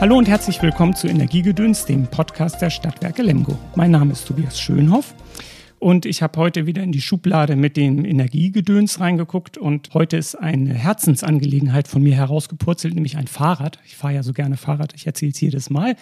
Hallo 0.00 0.16
und 0.16 0.28
herzlich 0.28 0.62
willkommen 0.62 0.94
zu 0.94 1.08
Energiegedöns, 1.08 1.84
dem 1.84 2.06
Podcast 2.06 2.62
der 2.62 2.70
Stadtwerke 2.70 3.20
Lemgo. 3.20 3.58
Mein 3.74 3.90
Name 3.90 4.12
ist 4.12 4.28
Tobias 4.28 4.60
Schönhoff 4.60 5.12
und 5.80 6.06
ich 6.06 6.22
habe 6.22 6.38
heute 6.38 6.66
wieder 6.66 6.84
in 6.84 6.92
die 6.92 7.00
Schublade 7.00 7.56
mit 7.56 7.76
dem 7.76 8.04
Energiegedöns 8.04 9.00
reingeguckt 9.00 9.58
und 9.58 9.92
heute 9.94 10.16
ist 10.16 10.36
eine 10.36 10.72
Herzensangelegenheit 10.72 11.88
von 11.88 12.00
mir 12.00 12.14
herausgepurzelt, 12.14 12.94
nämlich 12.94 13.16
ein 13.16 13.26
Fahrrad. 13.26 13.80
Ich 13.86 13.96
fahre 13.96 14.14
ja 14.14 14.22
so 14.22 14.32
gerne 14.32 14.56
Fahrrad, 14.56 14.94
ich 14.94 15.04
erzähle 15.04 15.32
es 15.32 15.40
jedes 15.40 15.68
Mal. 15.68 15.96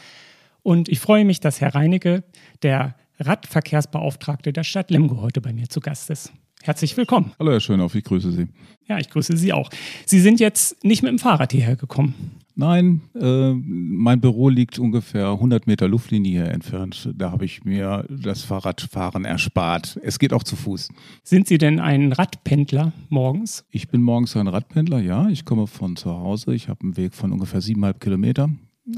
Und 0.62 0.90
ich 0.90 1.00
freue 1.00 1.24
mich, 1.24 1.40
dass 1.40 1.62
Herr 1.62 1.74
Reinecke, 1.74 2.22
der 2.62 2.96
Radverkehrsbeauftragte 3.18 4.52
der 4.52 4.64
Stadt 4.64 4.90
Lemgo, 4.90 5.22
heute 5.22 5.40
bei 5.40 5.54
mir 5.54 5.70
zu 5.70 5.80
Gast 5.80 6.10
ist. 6.10 6.34
Herzlich 6.62 6.94
willkommen. 6.98 7.32
Hallo 7.38 7.52
Herr 7.52 7.60
Schönhoff, 7.60 7.94
ich 7.94 8.04
grüße 8.04 8.30
Sie. 8.30 8.48
Ja, 8.88 8.98
ich 8.98 9.08
grüße 9.08 9.38
Sie 9.38 9.54
auch. 9.54 9.70
Sie 10.04 10.20
sind 10.20 10.38
jetzt 10.38 10.84
nicht 10.84 11.02
mit 11.02 11.12
dem 11.12 11.18
Fahrrad 11.18 11.52
hierher 11.52 11.76
gekommen. 11.76 12.44
Nein, 12.58 13.02
äh, 13.14 13.52
mein 13.52 14.22
Büro 14.22 14.48
liegt 14.48 14.78
ungefähr 14.78 15.28
100 15.28 15.66
Meter 15.66 15.88
Luftlinie 15.88 16.44
entfernt. 16.44 17.10
Da 17.14 17.30
habe 17.30 17.44
ich 17.44 17.64
mir 17.64 18.06
das 18.08 18.44
Fahrradfahren 18.44 19.26
erspart. 19.26 20.00
Es 20.02 20.18
geht 20.18 20.32
auch 20.32 20.42
zu 20.42 20.56
Fuß. 20.56 20.88
Sind 21.22 21.46
Sie 21.48 21.58
denn 21.58 21.80
ein 21.80 22.12
Radpendler 22.12 22.94
morgens? 23.10 23.66
Ich 23.70 23.88
bin 23.88 24.00
morgens 24.00 24.34
ein 24.38 24.48
Radpendler, 24.48 25.00
ja. 25.00 25.28
Ich 25.28 25.44
komme 25.44 25.66
von 25.66 25.96
zu 25.96 26.10
Hause. 26.10 26.54
Ich 26.54 26.70
habe 26.70 26.80
einen 26.80 26.96
Weg 26.96 27.12
von 27.14 27.30
ungefähr 27.30 27.60
siebeneinhalb 27.60 28.00
Kilometer 28.00 28.48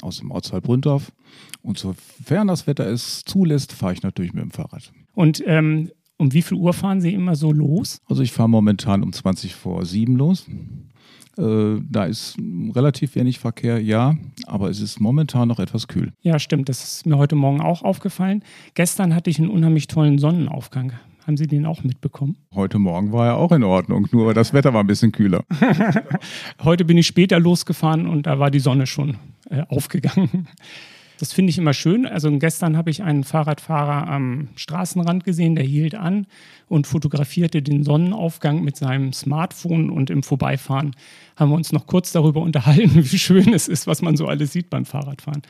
aus 0.02 0.18
dem 0.18 0.30
Ortsteil 0.30 0.60
Brünndorf. 0.60 1.10
Und 1.60 1.78
sofern 1.78 2.46
das 2.46 2.68
Wetter 2.68 2.86
es 2.86 3.24
zulässt, 3.24 3.72
fahre 3.72 3.92
ich 3.92 4.02
natürlich 4.04 4.34
mit 4.34 4.44
dem 4.44 4.52
Fahrrad. 4.52 4.92
Und 5.14 5.42
ähm, 5.46 5.90
um 6.16 6.32
wie 6.32 6.42
viel 6.42 6.58
Uhr 6.58 6.72
fahren 6.72 7.00
Sie 7.00 7.12
immer 7.12 7.34
so 7.34 7.52
los? 7.52 8.00
Also 8.06 8.22
ich 8.22 8.30
fahre 8.30 8.48
momentan 8.48 9.02
um 9.02 9.12
20 9.12 9.54
vor 9.54 9.84
7 9.84 10.16
los. 10.16 10.46
Äh, 11.38 11.80
da 11.88 12.04
ist 12.04 12.36
relativ 12.74 13.14
wenig 13.14 13.38
Verkehr, 13.38 13.80
ja, 13.80 14.16
aber 14.46 14.70
es 14.70 14.80
ist 14.80 15.00
momentan 15.00 15.48
noch 15.48 15.60
etwas 15.60 15.86
kühl. 15.86 16.12
Ja, 16.20 16.38
stimmt. 16.38 16.68
Das 16.68 16.82
ist 16.82 17.06
mir 17.06 17.16
heute 17.16 17.36
Morgen 17.36 17.60
auch 17.60 17.82
aufgefallen. 17.82 18.42
Gestern 18.74 19.14
hatte 19.14 19.30
ich 19.30 19.38
einen 19.38 19.50
unheimlich 19.50 19.86
tollen 19.86 20.18
Sonnenaufgang. 20.18 20.92
Haben 21.26 21.36
Sie 21.36 21.46
den 21.46 21.66
auch 21.66 21.84
mitbekommen? 21.84 22.36
Heute 22.54 22.78
Morgen 22.78 23.12
war 23.12 23.26
er 23.26 23.36
auch 23.36 23.52
in 23.52 23.62
Ordnung, 23.62 24.08
nur 24.12 24.32
das 24.34 24.54
Wetter 24.54 24.72
war 24.72 24.82
ein 24.82 24.86
bisschen 24.86 25.12
kühler. 25.12 25.44
heute 26.64 26.84
bin 26.84 26.96
ich 26.96 27.06
später 27.06 27.38
losgefahren 27.38 28.06
und 28.06 28.26
da 28.26 28.38
war 28.38 28.50
die 28.50 28.60
Sonne 28.60 28.86
schon 28.86 29.18
äh, 29.50 29.62
aufgegangen. 29.68 30.48
Das 31.18 31.32
finde 31.32 31.50
ich 31.50 31.58
immer 31.58 31.74
schön. 31.74 32.06
Also 32.06 32.30
gestern 32.38 32.76
habe 32.76 32.90
ich 32.90 33.02
einen 33.02 33.24
Fahrradfahrer 33.24 34.08
am 34.08 34.48
Straßenrand 34.54 35.24
gesehen, 35.24 35.56
der 35.56 35.64
hielt 35.64 35.96
an 35.96 36.26
und 36.68 36.86
fotografierte 36.86 37.60
den 37.60 37.82
Sonnenaufgang 37.82 38.62
mit 38.62 38.76
seinem 38.76 39.12
Smartphone 39.12 39.90
und 39.90 40.10
im 40.10 40.22
Vorbeifahren 40.22 40.94
haben 41.36 41.50
wir 41.50 41.56
uns 41.56 41.72
noch 41.72 41.86
kurz 41.86 42.12
darüber 42.12 42.40
unterhalten, 42.48 42.94
wie 42.94 43.18
schön 43.18 43.52
es 43.52 43.66
ist, 43.66 43.88
was 43.88 44.00
man 44.00 44.16
so 44.16 44.26
alles 44.26 44.52
sieht 44.52 44.70
beim 44.70 44.84
Fahrradfahren. 44.84 45.42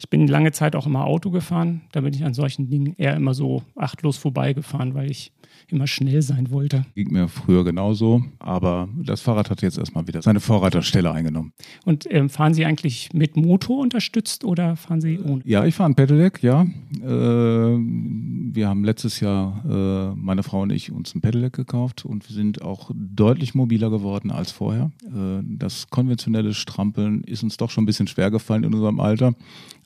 Ich 0.00 0.08
bin 0.08 0.26
lange 0.26 0.50
Zeit 0.50 0.74
auch 0.74 0.86
immer 0.86 1.04
Auto 1.04 1.30
gefahren. 1.30 1.82
Da 1.92 2.00
bin 2.00 2.14
ich 2.14 2.24
an 2.24 2.32
solchen 2.32 2.70
Dingen 2.70 2.94
eher 2.96 3.14
immer 3.14 3.34
so 3.34 3.62
achtlos 3.76 4.16
vorbeigefahren, 4.16 4.94
weil 4.94 5.10
ich 5.10 5.30
immer 5.68 5.86
schnell 5.86 6.22
sein 6.22 6.50
wollte. 6.50 6.86
Ging 6.94 7.12
mir 7.12 7.28
früher 7.28 7.64
genauso, 7.64 8.22
aber 8.38 8.88
das 8.96 9.20
Fahrrad 9.20 9.50
hat 9.50 9.60
jetzt 9.60 9.76
erstmal 9.76 10.06
wieder 10.08 10.22
seine 10.22 10.40
Vorreiterstelle 10.40 11.12
eingenommen. 11.12 11.52
Und 11.84 12.06
ähm, 12.10 12.30
fahren 12.30 12.54
Sie 12.54 12.64
eigentlich 12.64 13.10
mit 13.12 13.36
Motor 13.36 13.78
unterstützt 13.78 14.42
oder 14.42 14.74
fahren 14.76 15.02
Sie 15.02 15.20
ohne? 15.20 15.42
Ja, 15.44 15.66
ich 15.66 15.74
fahre 15.74 15.90
ein 15.90 15.94
Pedelec, 15.94 16.42
ja. 16.42 16.62
Äh, 16.62 17.06
wir 17.06 18.68
haben 18.68 18.84
letztes 18.84 19.20
Jahr, 19.20 19.62
äh, 19.68 20.16
meine 20.16 20.42
Frau 20.42 20.62
und 20.62 20.72
ich, 20.72 20.90
uns 20.90 21.14
ein 21.14 21.20
Pedelec 21.20 21.52
gekauft 21.52 22.06
und 22.06 22.26
wir 22.26 22.34
sind 22.34 22.62
auch 22.62 22.90
deutlich 22.94 23.54
mobiler 23.54 23.90
geworden 23.90 24.30
als 24.30 24.50
vorher. 24.50 24.90
Äh, 25.04 25.42
das 25.44 25.90
konventionelle 25.90 26.54
Strampeln 26.54 27.22
ist 27.24 27.42
uns 27.42 27.58
doch 27.58 27.70
schon 27.70 27.84
ein 27.84 27.86
bisschen 27.86 28.06
schwer 28.06 28.30
gefallen 28.30 28.64
in 28.64 28.72
unserem 28.72 28.98
Alter. 28.98 29.34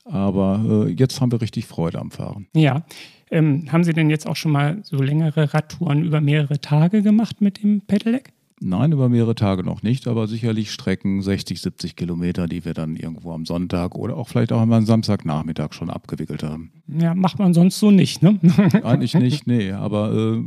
Aber 0.05 0.85
äh, 0.87 0.91
jetzt 0.91 1.19
haben 1.19 1.31
wir 1.31 1.41
richtig 1.41 1.65
Freude 1.65 1.99
am 1.99 2.11
Fahren. 2.11 2.47
Ja. 2.55 2.85
Ähm, 3.31 3.71
haben 3.71 3.83
Sie 3.83 3.93
denn 3.93 4.09
jetzt 4.09 4.27
auch 4.27 4.35
schon 4.35 4.51
mal 4.51 4.79
so 4.83 4.97
längere 4.97 5.53
Radtouren 5.53 6.03
über 6.03 6.21
mehrere 6.21 6.61
Tage 6.61 7.01
gemacht 7.01 7.41
mit 7.41 7.61
dem 7.63 7.81
Pedelec? 7.81 8.31
Nein, 8.61 8.93
über 8.93 9.09
mehrere 9.09 9.35
Tage 9.35 9.63
noch 9.63 9.83
nicht, 9.83 10.07
aber 10.07 10.27
sicherlich 10.27 10.71
Strecken 10.71 11.21
60, 11.21 11.59
70 11.61 11.95
Kilometer, 11.97 12.47
die 12.47 12.63
wir 12.63 12.73
dann 12.73 12.95
irgendwo 12.95 13.33
am 13.33 13.45
Sonntag 13.45 13.95
oder 13.95 14.15
auch 14.15 14.29
vielleicht 14.29 14.53
auch 14.53 14.61
am 14.61 14.85
Samstagnachmittag 14.85 15.73
schon 15.73 15.89
abgewickelt 15.89 16.41
haben. 16.41 16.71
Ja, 16.87 17.13
macht 17.15 17.37
man 17.37 17.53
sonst 17.53 17.79
so 17.79 17.91
nicht, 17.91 18.23
ne? 18.23 18.39
Eigentlich 18.83 19.13
nicht, 19.15 19.45
nee, 19.45 19.71
aber 19.71 20.13
äh, 20.13 20.41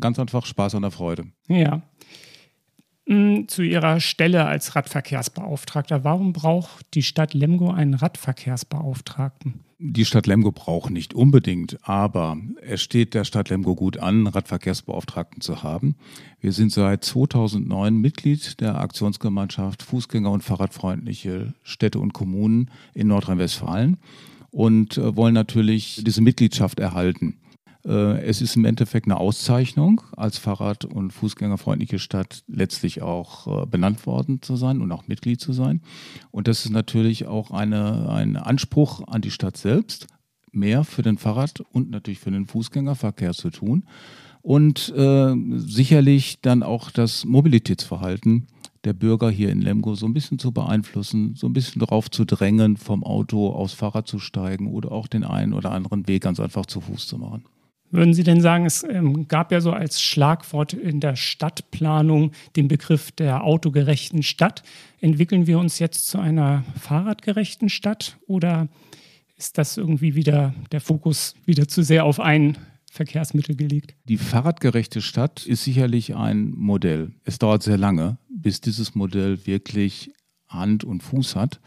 ganz 0.00 0.18
einfach 0.18 0.44
Spaß 0.44 0.74
an 0.74 0.82
der 0.82 0.90
Freude. 0.90 1.26
Ja. 1.48 1.82
Zu 3.48 3.62
Ihrer 3.62 4.00
Stelle 4.00 4.46
als 4.46 4.76
Radverkehrsbeauftragter. 4.76 6.04
Warum 6.04 6.32
braucht 6.32 6.86
die 6.94 7.02
Stadt 7.02 7.34
Lemgo 7.34 7.70
einen 7.70 7.94
Radverkehrsbeauftragten? 7.94 9.60
Die 9.78 10.04
Stadt 10.04 10.28
Lemgo 10.28 10.52
braucht 10.52 10.90
nicht 10.90 11.12
unbedingt, 11.12 11.76
aber 11.82 12.36
es 12.60 12.80
steht 12.80 13.14
der 13.14 13.24
Stadt 13.24 13.50
Lemgo 13.50 13.74
gut 13.74 13.98
an, 13.98 14.28
Radverkehrsbeauftragten 14.28 15.40
zu 15.40 15.64
haben. 15.64 15.96
Wir 16.40 16.52
sind 16.52 16.70
seit 16.70 17.04
2009 17.04 17.96
Mitglied 17.96 18.60
der 18.60 18.80
Aktionsgemeinschaft 18.80 19.82
Fußgänger- 19.82 20.30
und 20.30 20.44
Fahrradfreundliche 20.44 21.54
Städte 21.64 21.98
und 21.98 22.12
Kommunen 22.12 22.70
in 22.94 23.08
Nordrhein-Westfalen 23.08 23.96
und 24.52 24.98
äh, 24.98 25.16
wollen 25.16 25.34
natürlich 25.34 26.02
diese 26.04 26.22
Mitgliedschaft 26.22 26.78
erhalten. 26.78 27.38
Äh, 27.84 28.22
es 28.22 28.40
ist 28.40 28.56
im 28.56 28.64
Endeffekt 28.64 29.06
eine 29.06 29.18
Auszeichnung, 29.18 30.02
als 30.16 30.38
Fahrrad- 30.38 30.84
und 30.84 31.12
Fußgängerfreundliche 31.12 31.98
Stadt 31.98 32.42
letztlich 32.46 33.02
auch 33.02 33.62
äh, 33.62 33.66
benannt 33.66 34.06
worden 34.06 34.42
zu 34.42 34.56
sein 34.56 34.80
und 34.80 34.92
auch 34.92 35.08
Mitglied 35.08 35.40
zu 35.40 35.52
sein. 35.52 35.80
Und 36.30 36.48
das 36.48 36.64
ist 36.64 36.70
natürlich 36.70 37.26
auch 37.26 37.50
eine, 37.50 38.08
ein 38.10 38.36
Anspruch 38.36 39.06
an 39.06 39.22
die 39.22 39.30
Stadt 39.30 39.56
selbst, 39.56 40.06
mehr 40.52 40.84
für 40.84 41.02
den 41.02 41.18
Fahrrad- 41.18 41.62
und 41.72 41.90
natürlich 41.90 42.20
für 42.20 42.30
den 42.30 42.46
Fußgängerverkehr 42.46 43.32
zu 43.32 43.50
tun. 43.50 43.84
Und 44.42 44.92
äh, 44.96 45.34
sicherlich 45.56 46.40
dann 46.40 46.62
auch 46.62 46.90
das 46.90 47.24
Mobilitätsverhalten 47.24 48.48
der 48.84 48.92
Bürger 48.92 49.30
hier 49.30 49.50
in 49.50 49.60
Lemgo 49.60 49.94
so 49.94 50.06
ein 50.06 50.12
bisschen 50.12 50.40
zu 50.40 50.50
beeinflussen, 50.50 51.34
so 51.36 51.46
ein 51.46 51.52
bisschen 51.52 51.78
darauf 51.78 52.10
zu 52.10 52.24
drängen, 52.24 52.76
vom 52.76 53.04
Auto 53.04 53.50
aufs 53.50 53.74
Fahrrad 53.74 54.08
zu 54.08 54.18
steigen 54.18 54.66
oder 54.66 54.90
auch 54.90 55.06
den 55.06 55.22
einen 55.22 55.52
oder 55.52 55.70
anderen 55.70 56.08
Weg 56.08 56.24
ganz 56.24 56.40
einfach 56.40 56.66
zu 56.66 56.80
Fuß 56.80 57.06
zu 57.06 57.18
machen. 57.18 57.44
Würden 57.92 58.14
Sie 58.14 58.24
denn 58.24 58.40
sagen, 58.40 58.64
es 58.64 58.84
ähm, 58.84 59.28
gab 59.28 59.52
ja 59.52 59.60
so 59.60 59.70
als 59.70 60.00
Schlagwort 60.00 60.72
in 60.72 60.98
der 60.98 61.14
Stadtplanung 61.14 62.32
den 62.56 62.66
Begriff 62.66 63.12
der 63.12 63.44
autogerechten 63.44 64.22
Stadt. 64.22 64.62
Entwickeln 65.00 65.46
wir 65.46 65.58
uns 65.58 65.78
jetzt 65.78 66.08
zu 66.08 66.18
einer 66.18 66.64
fahrradgerechten 66.80 67.68
Stadt 67.68 68.16
oder 68.26 68.68
ist 69.36 69.58
das 69.58 69.76
irgendwie 69.76 70.14
wieder 70.14 70.54
der 70.72 70.80
Fokus 70.80 71.34
wieder 71.44 71.68
zu 71.68 71.82
sehr 71.82 72.06
auf 72.06 72.18
ein 72.18 72.56
Verkehrsmittel 72.90 73.56
gelegt? 73.56 73.94
Die 74.04 74.16
fahrradgerechte 74.16 75.02
Stadt 75.02 75.44
ist 75.44 75.64
sicherlich 75.64 76.16
ein 76.16 76.50
Modell. 76.56 77.12
Es 77.24 77.38
dauert 77.38 77.62
sehr 77.62 77.76
lange, 77.78 78.16
bis 78.30 78.62
dieses 78.62 78.94
Modell 78.94 79.46
wirklich 79.46 80.12
Hand 80.48 80.82
und 80.82 81.02
Fuß 81.02 81.36
hat, 81.36 81.60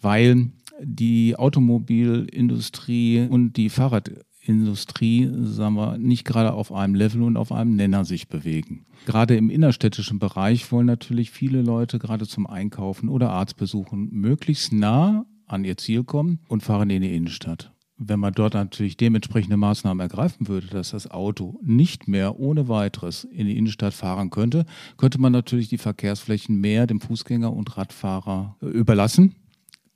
weil 0.00 0.50
die 0.82 1.36
Automobilindustrie 1.36 3.28
und 3.30 3.52
die 3.52 3.68
Fahrrad 3.68 4.10
Industrie, 4.46 5.30
sagen 5.42 5.74
wir, 5.74 5.98
nicht 5.98 6.24
gerade 6.24 6.52
auf 6.52 6.72
einem 6.72 6.94
Level 6.94 7.22
und 7.22 7.36
auf 7.36 7.52
einem 7.52 7.76
Nenner 7.76 8.04
sich 8.04 8.28
bewegen. 8.28 8.84
Gerade 9.06 9.36
im 9.36 9.50
innerstädtischen 9.50 10.18
Bereich 10.18 10.70
wollen 10.70 10.86
natürlich 10.86 11.30
viele 11.30 11.62
Leute 11.62 11.98
gerade 11.98 12.26
zum 12.26 12.46
Einkaufen 12.46 13.08
oder 13.08 13.30
Arztbesuchen 13.30 14.10
möglichst 14.12 14.72
nah 14.72 15.26
an 15.46 15.64
ihr 15.64 15.76
Ziel 15.76 16.04
kommen 16.04 16.40
und 16.48 16.62
fahren 16.62 16.90
in 16.90 17.02
die 17.02 17.14
Innenstadt. 17.14 17.72
Wenn 17.96 18.18
man 18.18 18.32
dort 18.32 18.54
natürlich 18.54 18.96
dementsprechende 18.96 19.56
Maßnahmen 19.56 20.00
ergreifen 20.00 20.48
würde, 20.48 20.66
dass 20.66 20.90
das 20.90 21.08
Auto 21.10 21.60
nicht 21.62 22.08
mehr 22.08 22.40
ohne 22.40 22.68
weiteres 22.68 23.24
in 23.24 23.46
die 23.46 23.56
Innenstadt 23.56 23.94
fahren 23.94 24.30
könnte, 24.30 24.66
könnte 24.96 25.20
man 25.20 25.32
natürlich 25.32 25.68
die 25.68 25.78
Verkehrsflächen 25.78 26.60
mehr 26.60 26.86
dem 26.86 27.00
Fußgänger 27.00 27.52
und 27.52 27.76
Radfahrer 27.76 28.56
überlassen. 28.60 29.36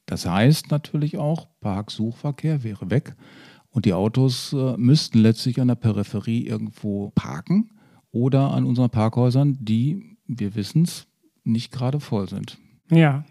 Das 0.06 0.27
heißt 0.27 0.71
natürlich 0.71 1.19
auch, 1.19 1.49
Parksuchverkehr 1.61 2.62
wäre 2.62 2.89
weg 2.91 3.17
und 3.70 3.85
die 3.85 3.94
Autos 3.94 4.53
äh, 4.53 4.76
müssten 4.76 5.19
letztlich 5.19 5.61
an 5.61 5.69
der 5.69 5.75
Peripherie 5.75 6.47
irgendwo 6.47 7.11
parken 7.15 7.70
oder 8.11 8.53
an 8.53 8.65
unseren 8.65 8.91
Parkhäusern, 8.91 9.56
die, 9.61 10.17
wir 10.26 10.55
wissen 10.55 10.82
es, 10.82 11.06
nicht 11.44 11.73
gerade 11.73 12.00
voll 12.00 12.29
sind. 12.29 12.59
Ja. 12.91 13.25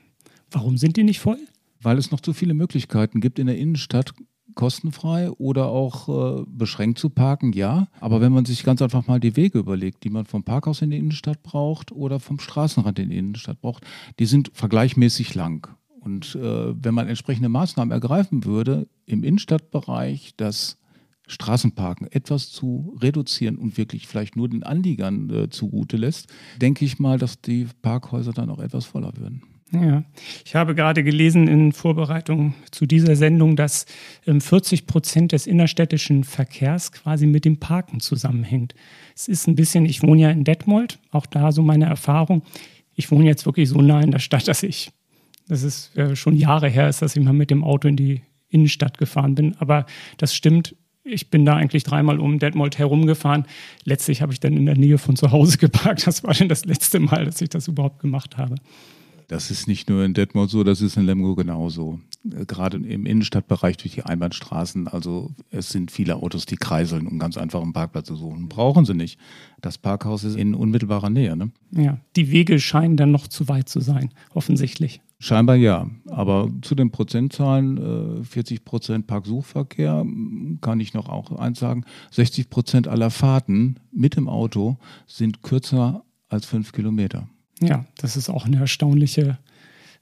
Warum 0.51 0.77
sind 0.77 0.97
die 0.97 1.03
nicht 1.03 1.19
voll? 1.19 1.39
Weil 1.81 1.97
es 1.97 2.11
noch 2.11 2.21
zu 2.21 2.33
viele 2.33 2.53
Möglichkeiten 2.53 3.21
gibt 3.21 3.39
in 3.39 3.47
der 3.47 3.57
Innenstadt, 3.57 4.13
kostenfrei 4.55 5.29
oder 5.31 5.67
auch 5.67 6.39
äh, 6.39 6.43
beschränkt 6.47 6.97
zu 6.99 7.09
parken, 7.09 7.53
ja. 7.53 7.87
Aber 7.99 8.21
wenn 8.21 8.33
man 8.33 8.45
sich 8.45 8.63
ganz 8.63 8.81
einfach 8.81 9.05
mal 9.07 9.19
die 9.19 9.35
Wege 9.35 9.59
überlegt, 9.59 10.03
die 10.03 10.09
man 10.09 10.25
vom 10.25 10.43
Parkhaus 10.43 10.81
in 10.81 10.89
die 10.89 10.97
Innenstadt 10.97 11.43
braucht 11.43 11.91
oder 11.91 12.19
vom 12.19 12.39
Straßenrand 12.39 12.99
in 12.99 13.09
die 13.09 13.17
Innenstadt 13.17 13.61
braucht, 13.61 13.85
die 14.19 14.25
sind 14.25 14.51
vergleichmäßig 14.53 15.35
lang. 15.35 15.69
Und 15.99 16.35
äh, 16.35 16.73
wenn 16.83 16.93
man 16.93 17.07
entsprechende 17.07 17.49
Maßnahmen 17.49 17.91
ergreifen 17.91 18.45
würde, 18.45 18.87
im 19.05 19.23
Innenstadtbereich 19.23 20.33
das 20.37 20.77
Straßenparken 21.27 22.09
etwas 22.11 22.51
zu 22.51 22.97
reduzieren 23.01 23.57
und 23.57 23.77
wirklich 23.77 24.07
vielleicht 24.07 24.35
nur 24.35 24.47
den 24.47 24.63
Anliegern 24.63 25.29
äh, 25.29 25.49
zugute 25.49 25.97
lässt, 25.97 26.33
denke 26.61 26.85
ich 26.85 26.99
mal, 26.99 27.17
dass 27.17 27.41
die 27.41 27.67
Parkhäuser 27.81 28.31
dann 28.31 28.49
auch 28.49 28.59
etwas 28.59 28.85
voller 28.85 29.11
würden. 29.17 29.43
Ja, 29.73 30.05
ich 30.45 30.55
habe 30.55 30.75
gerade 30.75 31.03
gelesen 31.03 31.49
in 31.49 31.73
Vorbereitung 31.73 32.53
zu 32.71 32.85
dieser 32.85 33.17
Sendung, 33.17 33.57
dass 33.57 33.85
40 34.25 34.79
ähm, 34.79 34.85
Prozent 34.87 35.31
des 35.33 35.45
innerstädtischen 35.45 36.23
Verkehrs 36.23 36.93
quasi 36.93 37.27
mit 37.27 37.43
dem 37.43 37.59
Parken 37.59 37.99
zusammenhängt. 37.99 38.75
Es 39.13 39.27
ist 39.27 39.45
ein 39.47 39.55
bisschen, 39.55 39.85
ich 39.85 40.03
wohne 40.03 40.21
ja 40.21 40.31
in 40.31 40.45
Detmold, 40.45 40.99
auch 41.11 41.25
da 41.25 41.51
so 41.51 41.63
meine 41.63 41.85
Erfahrung. 41.85 42.43
Ich 42.95 43.11
wohne 43.11 43.25
jetzt 43.25 43.45
wirklich 43.45 43.67
so 43.67 43.81
nah 43.81 43.99
in 43.99 44.11
der 44.11 44.19
Stadt, 44.19 44.47
dass 44.47 44.63
ich, 44.63 44.89
das 45.47 45.63
ist 45.63 45.95
äh, 45.97 46.15
schon 46.15 46.35
Jahre 46.35 46.69
her 46.69 46.89
ist, 46.89 47.01
dass 47.01 47.15
ich 47.15 47.23
mal 47.23 47.33
mit 47.33 47.51
dem 47.51 47.63
Auto 47.63 47.87
in 47.87 47.95
die 47.95 48.21
Innenstadt 48.49 48.97
gefahren 48.97 49.35
bin. 49.35 49.55
Aber 49.59 49.85
das 50.17 50.35
stimmt, 50.35 50.75
ich 51.03 51.29
bin 51.29 51.45
da 51.45 51.55
eigentlich 51.55 51.83
dreimal 51.83 52.19
um 52.19 52.39
Detmold 52.39 52.77
herumgefahren. 52.77 53.45
Letztlich 53.83 54.21
habe 54.21 54.33
ich 54.33 54.39
dann 54.39 54.55
in 54.55 54.65
der 54.65 54.77
Nähe 54.77 54.97
von 54.97 55.15
zu 55.15 55.31
Hause 55.31 55.57
geparkt. 55.57 56.05
Das 56.05 56.23
war 56.23 56.33
dann 56.33 56.49
das 56.49 56.65
letzte 56.65 56.99
Mal, 56.99 57.25
dass 57.25 57.41
ich 57.41 57.49
das 57.49 57.67
überhaupt 57.67 57.99
gemacht 57.99 58.37
habe. 58.37 58.55
Das 59.27 59.51
ist 59.51 59.67
nicht 59.67 59.89
nur 59.89 60.05
in 60.05 60.13
Detmold 60.13 60.49
so, 60.49 60.63
das 60.63 60.81
ist 60.81 60.95
in 60.95 61.05
Lemgo 61.05 61.35
genauso. 61.35 61.99
Gerade 62.23 62.77
im 62.77 63.05
Innenstadtbereich 63.05 63.75
durch 63.75 63.95
die 63.95 64.03
Einbahnstraßen. 64.03 64.87
Also 64.87 65.31
es 65.49 65.69
sind 65.69 65.91
viele 65.91 66.15
Autos, 66.15 66.45
die 66.45 66.55
kreiseln, 66.55 67.07
um 67.07 67.19
ganz 67.19 67.37
einfach 67.37 67.61
einen 67.61 67.73
Parkplatz 67.73 68.07
zu 68.07 68.15
suchen. 68.15 68.47
Brauchen 68.47 68.85
sie 68.85 68.93
nicht. 68.93 69.19
Das 69.59 69.77
Parkhaus 69.77 70.23
ist 70.23 70.37
in 70.37 70.55
unmittelbarer 70.55 71.09
Nähe. 71.09 71.35
Ne? 71.35 71.51
Ja, 71.71 71.99
die 72.15 72.31
Wege 72.31 72.59
scheinen 72.59 72.95
dann 72.95 73.11
noch 73.11 73.27
zu 73.27 73.49
weit 73.49 73.67
zu 73.67 73.81
sein, 73.81 74.11
offensichtlich. 74.33 75.01
Scheinbar 75.19 75.55
ja. 75.55 75.87
Aber 76.09 76.49
zu 76.61 76.75
den 76.75 76.91
Prozentzahlen, 76.91 78.23
40 78.23 78.57
äh, 78.57 78.63
Prozent 78.63 79.07
Parksuchverkehr, 79.07 80.05
kann 80.61 80.79
ich 80.79 80.93
noch 80.93 81.09
auch 81.09 81.31
eins 81.31 81.59
sagen. 81.59 81.85
60 82.11 82.49
Prozent 82.49 82.87
aller 82.87 83.09
Fahrten 83.09 83.79
mit 83.91 84.15
dem 84.15 84.29
Auto 84.29 84.77
sind 85.07 85.41
kürzer 85.41 86.03
als 86.29 86.45
fünf 86.45 86.71
Kilometer. 86.71 87.27
Ja, 87.61 87.85
das 87.97 88.15
ist 88.15 88.29
auch 88.29 88.45
eine 88.45 88.57
erstaunliche 88.57 89.39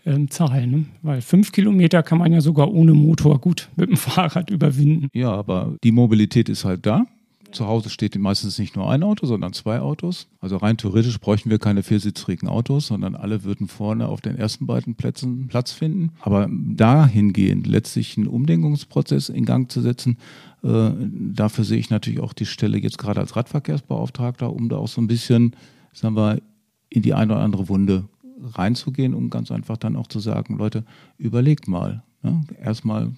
ähm, 0.06 0.30
Zahl, 0.30 0.68
ne? 0.68 0.86
weil 1.02 1.22
fünf 1.22 1.52
Kilometer 1.52 2.04
kann 2.04 2.20
man 2.20 2.32
ja 2.32 2.42
sogar 2.42 2.72
ohne 2.72 2.94
Motor 2.94 3.40
gut 3.40 3.70
mit 3.76 3.90
dem 3.90 3.98
Fahrrad 3.98 4.50
überwinden. 4.50 5.10
Ja, 5.14 5.32
aber 5.32 5.76
die 5.84 5.92
Mobilität 5.92 6.50
ist 6.50 6.66
halt 6.66 6.86
da. 6.86 7.06
Zu 7.52 7.68
Hause 7.68 7.90
steht 7.90 8.18
meistens 8.18 8.60
nicht 8.60 8.76
nur 8.76 8.90
ein 8.90 9.04
Auto, 9.04 9.26
sondern 9.26 9.54
zwei 9.54 9.80
Autos. 9.80 10.28
Also 10.40 10.58
rein 10.58 10.78
theoretisch 10.78 11.20
bräuchten 11.20 11.50
wir 11.50 11.60
keine 11.60 11.84
viersitzrigen 11.84 12.50
Autos, 12.50 12.88
sondern 12.88 13.16
alle 13.16 13.44
würden 13.44 13.68
vorne 13.68 14.08
auf 14.08 14.22
den 14.22 14.38
ersten 14.38 14.66
beiden 14.66 14.96
Plätzen 14.96 15.48
Platz 15.48 15.72
finden. 15.72 16.12
Aber 16.22 16.50
dahingehend 16.50 17.68
letztlich 17.68 18.18
einen 18.18 18.28
Umdenkungsprozess 18.28 19.30
in 19.30 19.46
Gang 19.46 19.72
zu 19.72 19.82
setzen, 19.82 20.18
äh, 20.64 20.92
dafür 21.34 21.64
sehe 21.64 21.78
ich 21.78 21.90
natürlich 21.90 22.20
auch 22.20 22.34
die 22.34 22.46
Stelle 22.46 22.78
jetzt 22.78 22.98
gerade 22.98 23.20
als 23.20 23.36
Radverkehrsbeauftragter, 23.36 24.52
um 24.52 24.70
da 24.70 24.78
auch 24.78 24.88
so 24.88 25.02
ein 25.02 25.08
bisschen, 25.08 25.56
sagen 25.94 26.16
wir, 26.16 26.42
in 26.90 27.02
die 27.02 27.14
eine 27.14 27.34
oder 27.34 27.44
andere 27.44 27.70
Wunde 27.70 28.06
reinzugehen, 28.42 29.14
um 29.14 29.30
ganz 29.30 29.52
einfach 29.52 29.78
dann 29.78 29.96
auch 29.96 30.08
zu 30.08 30.20
sagen, 30.20 30.58
Leute, 30.58 30.84
überlegt 31.18 31.68
mal. 31.68 32.04
Ne? 32.22 32.44
Erstmal 32.62 33.12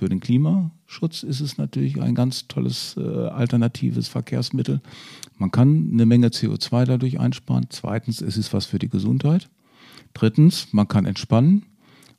für 0.00 0.08
den 0.08 0.20
Klimaschutz 0.20 1.22
ist 1.22 1.40
es 1.40 1.58
natürlich 1.58 2.00
ein 2.00 2.14
ganz 2.14 2.48
tolles 2.48 2.96
äh, 2.96 3.02
alternatives 3.02 4.08
Verkehrsmittel. 4.08 4.80
Man 5.36 5.50
kann 5.50 5.90
eine 5.92 6.06
Menge 6.06 6.28
CO2 6.28 6.86
dadurch 6.86 7.20
einsparen. 7.20 7.66
Zweitens, 7.68 8.22
es 8.22 8.38
ist 8.38 8.54
was 8.54 8.64
für 8.64 8.78
die 8.78 8.88
Gesundheit. 8.88 9.50
Drittens, 10.14 10.68
man 10.72 10.88
kann 10.88 11.04
entspannen. 11.04 11.66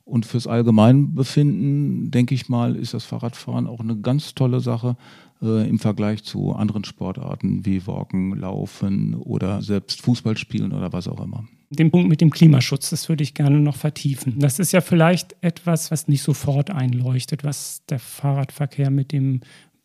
Und 0.04 0.26
fürs 0.26 0.46
Allgemeinbefinden, 0.46 2.10
denke 2.10 2.34
ich 2.34 2.48
mal, 2.48 2.76
ist 2.76 2.94
das 2.94 3.04
Fahrradfahren 3.04 3.66
auch 3.66 3.80
eine 3.80 3.96
ganz 3.96 4.34
tolle 4.34 4.60
Sache, 4.60 4.96
äh, 5.42 5.68
im 5.68 5.78
Vergleich 5.78 6.24
zu 6.24 6.52
anderen 6.52 6.84
Sportarten 6.84 7.64
wie 7.66 7.86
Walken, 7.86 8.36
Laufen 8.36 9.14
oder 9.14 9.62
selbst 9.62 10.02
Fußball 10.02 10.36
spielen 10.36 10.72
oder 10.72 10.92
was 10.92 11.08
auch 11.08 11.22
immer. 11.22 11.44
Den 11.70 11.90
Punkt 11.90 12.08
mit 12.08 12.20
dem 12.20 12.30
Klimaschutz, 12.30 12.90
das 12.90 13.08
würde 13.08 13.22
ich 13.22 13.32
gerne 13.34 13.58
noch 13.58 13.76
vertiefen. 13.76 14.38
Das 14.38 14.58
ist 14.58 14.72
ja 14.72 14.80
vielleicht 14.80 15.36
etwas, 15.40 15.90
was 15.90 16.06
nicht 16.06 16.22
sofort 16.22 16.70
einleuchtet, 16.70 17.44
was 17.44 17.82
der 17.88 17.98
Fahrradverkehr 17.98 18.90
mit 18.90 19.12
dem 19.12 19.40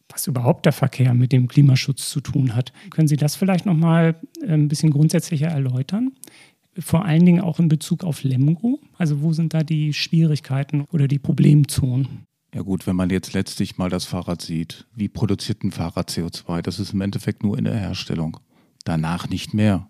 was 0.10 0.26
überhaupt 0.26 0.66
der 0.66 0.72
Verkehr 0.72 1.14
mit 1.14 1.34
dem 1.34 1.50
Klimaschutz 1.50 2.10
zu 2.10 2.22
tun 2.22 2.56
hat. 2.56 2.72
Können 2.92 3.10
Sie 3.10 3.18
das 3.18 3.36
vielleicht 3.36 3.66
noch 3.66 3.76
mal 3.76 4.16
äh, 4.42 4.54
ein 4.54 4.70
bisschen 4.70 4.92
grundsätzlicher 4.92 5.48
erläutern? 5.48 6.14
Vor 6.80 7.06
allen 7.06 7.26
Dingen 7.26 7.42
auch 7.42 7.60
in 7.60 7.70
Bezug 7.70 8.04
auf 8.04 8.24
Lemgo. 8.24 8.80
Also 8.98 9.22
wo 9.22 9.34
sind 9.34 9.54
da 9.54 9.64
die 9.64 9.94
Schwierigkeiten 9.94 10.86
oder 10.92 11.08
die 11.08 11.20
Problemzonen? 11.20 12.28
Ja 12.54 12.62
gut, 12.62 12.88
wenn 12.88 12.96
man 12.96 13.10
jetzt 13.10 13.34
letztlich 13.34 13.78
mal 13.78 13.90
das 13.90 14.06
Fahrrad 14.06 14.42
sieht, 14.42 14.88
wie 14.96 15.10
produziert 15.10 15.64
ein 15.64 15.72
Fahrrad 15.72 16.10
CO2? 16.10 16.62
Das 16.62 16.80
ist 16.80 16.94
im 16.94 17.02
Endeffekt 17.02 17.44
nur 17.44 17.58
in 17.58 17.66
der 17.66 17.78
Herstellung. 17.78 18.38
Danach 18.84 19.30
nicht 19.30 19.54
mehr. 19.54 19.90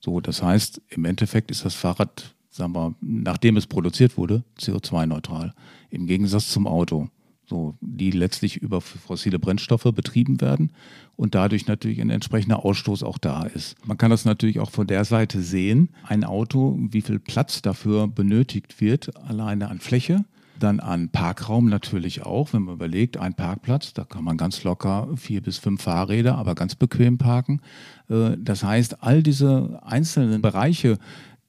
So, 0.00 0.20
das 0.20 0.42
heißt, 0.42 0.80
im 0.88 1.04
Endeffekt 1.04 1.50
ist 1.50 1.64
das 1.64 1.74
Fahrrad, 1.74 2.34
sagen 2.50 2.74
wir, 2.74 2.94
nachdem 3.00 3.56
es 3.56 3.66
produziert 3.66 4.16
wurde, 4.16 4.42
CO2-neutral. 4.58 5.54
Im 5.90 6.06
Gegensatz 6.06 6.48
zum 6.48 6.66
Auto. 6.66 7.08
So, 7.52 7.76
die 7.82 8.12
letztlich 8.12 8.56
über 8.56 8.80
fossile 8.80 9.38
Brennstoffe 9.38 9.86
betrieben 9.94 10.40
werden 10.40 10.70
und 11.16 11.34
dadurch 11.34 11.66
natürlich 11.66 12.00
ein 12.00 12.08
entsprechender 12.08 12.64
Ausstoß 12.64 13.02
auch 13.02 13.18
da 13.18 13.42
ist. 13.42 13.76
Man 13.86 13.98
kann 13.98 14.10
das 14.10 14.24
natürlich 14.24 14.58
auch 14.58 14.70
von 14.70 14.86
der 14.86 15.04
Seite 15.04 15.42
sehen. 15.42 15.90
Ein 16.04 16.24
Auto, 16.24 16.78
wie 16.80 17.02
viel 17.02 17.18
Platz 17.18 17.60
dafür 17.60 18.08
benötigt 18.08 18.80
wird, 18.80 19.14
alleine 19.28 19.68
an 19.68 19.80
Fläche, 19.80 20.24
dann 20.58 20.80
an 20.80 21.10
Parkraum 21.10 21.68
natürlich 21.68 22.24
auch, 22.24 22.54
wenn 22.54 22.62
man 22.62 22.76
überlegt, 22.76 23.18
ein 23.18 23.34
Parkplatz, 23.34 23.92
da 23.92 24.04
kann 24.04 24.24
man 24.24 24.38
ganz 24.38 24.64
locker 24.64 25.10
vier 25.16 25.42
bis 25.42 25.58
fünf 25.58 25.82
Fahrräder, 25.82 26.38
aber 26.38 26.54
ganz 26.54 26.74
bequem 26.74 27.18
parken. 27.18 27.60
Äh, 28.08 28.38
das 28.38 28.64
heißt, 28.64 29.02
all 29.02 29.22
diese 29.22 29.78
einzelnen 29.82 30.40
Bereiche, 30.40 30.96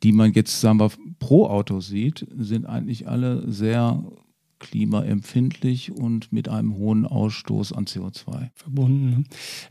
die 0.04 0.12
man 0.12 0.34
jetzt, 0.34 0.60
sagen 0.60 0.82
wir, 0.82 0.92
pro 1.20 1.48
Auto 1.48 1.80
sieht, 1.80 2.28
sind 2.36 2.66
eigentlich 2.66 3.08
alle 3.08 3.50
sehr 3.50 4.04
klimaempfindlich 4.64 5.92
und 5.92 6.32
mit 6.32 6.48
einem 6.48 6.76
hohen 6.76 7.06
Ausstoß 7.06 7.74
an 7.74 7.86
CO2. 7.86 8.50
Verbunden. 8.56 9.10
Ne? 9.10 9.24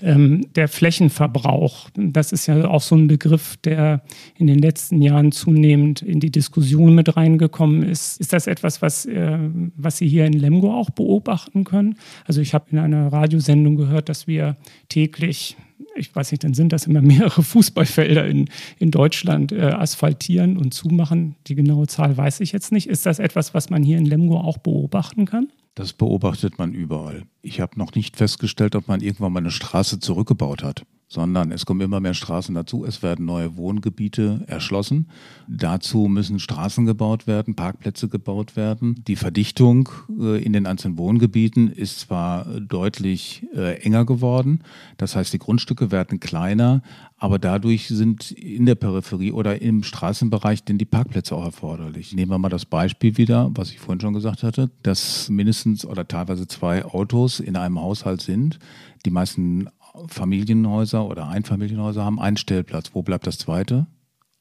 Ähm, 0.02 0.46
der 0.54 0.68
Flächenverbrauch, 0.68 1.88
das 1.94 2.32
ist 2.32 2.46
ja 2.46 2.68
auch 2.68 2.82
so 2.82 2.94
ein 2.94 3.08
Begriff, 3.08 3.56
der 3.56 4.02
in 4.36 4.46
den 4.46 4.58
letzten 4.58 5.00
Jahren 5.00 5.32
zunehmend 5.32 6.02
in 6.02 6.20
die 6.20 6.30
Diskussion 6.30 6.94
mit 6.94 7.16
reingekommen 7.16 7.82
ist. 7.82 8.20
Ist 8.20 8.32
das 8.34 8.46
etwas, 8.46 8.82
was, 8.82 9.06
äh, 9.06 9.38
was 9.76 9.96
Sie 9.96 10.08
hier 10.08 10.26
in 10.26 10.34
Lemgo 10.34 10.72
auch 10.72 10.90
beobachten 10.90 11.64
können? 11.64 11.96
Also 12.26 12.42
ich 12.42 12.52
habe 12.52 12.66
in 12.70 12.78
einer 12.78 13.10
Radiosendung 13.10 13.76
gehört, 13.76 14.10
dass 14.10 14.26
wir 14.26 14.56
täglich 14.88 15.56
ich 15.96 16.14
weiß 16.14 16.30
nicht, 16.30 16.44
dann 16.44 16.54
sind 16.54 16.72
das 16.72 16.86
immer 16.86 17.02
mehrere 17.02 17.42
Fußballfelder 17.42 18.26
in, 18.26 18.49
in 18.78 18.90
Deutschland 18.90 19.52
äh, 19.52 19.62
asphaltieren 19.62 20.56
und 20.56 20.72
zumachen. 20.75 21.37
Die 21.46 21.54
genaue 21.54 21.87
Zahl 21.87 22.16
weiß 22.16 22.40
ich 22.40 22.52
jetzt 22.52 22.72
nicht. 22.72 22.88
Ist 22.88 23.06
das 23.06 23.18
etwas, 23.18 23.54
was 23.54 23.70
man 23.70 23.82
hier 23.82 23.99
in 23.99 24.06
Lemgo 24.06 24.38
auch 24.38 24.58
beobachten 24.58 25.26
kann? 25.26 25.52
Das 25.75 25.92
beobachtet 25.92 26.58
man 26.58 26.72
überall. 26.72 27.22
Ich 27.40 27.61
habe 27.61 27.78
noch 27.78 27.94
nicht 27.94 28.16
festgestellt, 28.16 28.75
ob 28.76 28.88
man 28.88 29.00
irgendwann 29.00 29.32
mal 29.32 29.40
eine 29.40 29.50
Straße 29.50 30.00
zurückgebaut 30.00 30.62
hat 30.62 30.84
sondern 31.12 31.52
es 31.52 31.66
kommen 31.66 31.83
immer 31.83 32.00
mehr 32.00 32.14
Straßen 32.14 32.54
dazu. 32.54 32.87
Es 32.87 33.02
werden 33.02 33.26
neue 33.26 33.57
Wohngebiete 33.57 34.45
erschlossen. 34.47 35.09
Dazu 35.47 36.09
müssen 36.09 36.38
Straßen 36.38 36.87
gebaut 36.87 37.26
werden, 37.26 37.54
Parkplätze 37.54 38.09
gebaut 38.09 38.57
werden. 38.57 39.04
Die 39.07 39.16
Verdichtung 39.16 39.90
äh, 40.19 40.42
in 40.42 40.54
den 40.54 40.66
einzelnen 40.66 40.97
Wohngebieten 40.97 41.71
ist 41.71 42.00
zwar 42.00 42.47
deutlich 42.61 43.47
äh, 43.54 43.83
enger 43.83 44.07
geworden, 44.07 44.61
das 44.97 45.14
heißt, 45.14 45.35
die 45.35 45.38
Grundstücke 45.38 45.90
werden 45.90 46.19
kleiner, 46.19 46.81
aber 47.19 47.38
dadurch 47.38 47.88
sind 47.88 48.31
in 48.31 48.64
der 48.64 48.75
Peripherie 48.75 49.33
oder 49.33 49.61
im 49.61 49.83
Straßenbereich 49.83 50.64
denn 50.64 50.78
die 50.78 50.87
Parkplätze 50.87 51.37
auch 51.37 51.45
erforderlich. 51.45 52.14
Nehmen 52.14 52.31
wir 52.33 52.38
mal 52.38 52.49
das 52.49 52.64
Beispiel 52.64 53.19
wieder, 53.19 53.50
was 53.54 53.71
ich 53.71 53.81
vorhin 53.81 54.00
schon 54.00 54.14
gesagt 54.14 54.42
hatte, 54.42 54.71
dass 54.83 55.28
mindestens 55.28 55.85
oder 55.85 56.09
teilweise 56.09 56.49
zwei 56.49 56.85
Autos 56.85 57.38
in 57.38 57.57
einem 57.57 57.78
Haushalt 57.78 58.23
sind. 58.23 58.59
Die 59.04 59.11
meisten 59.11 59.69
Familienhäuser 60.08 61.06
oder 61.06 61.28
Einfamilienhäuser 61.28 62.04
haben 62.04 62.20
einen 62.20 62.37
Stellplatz. 62.37 62.90
Wo 62.94 63.02
bleibt 63.02 63.26
das 63.26 63.38
zweite? 63.38 63.87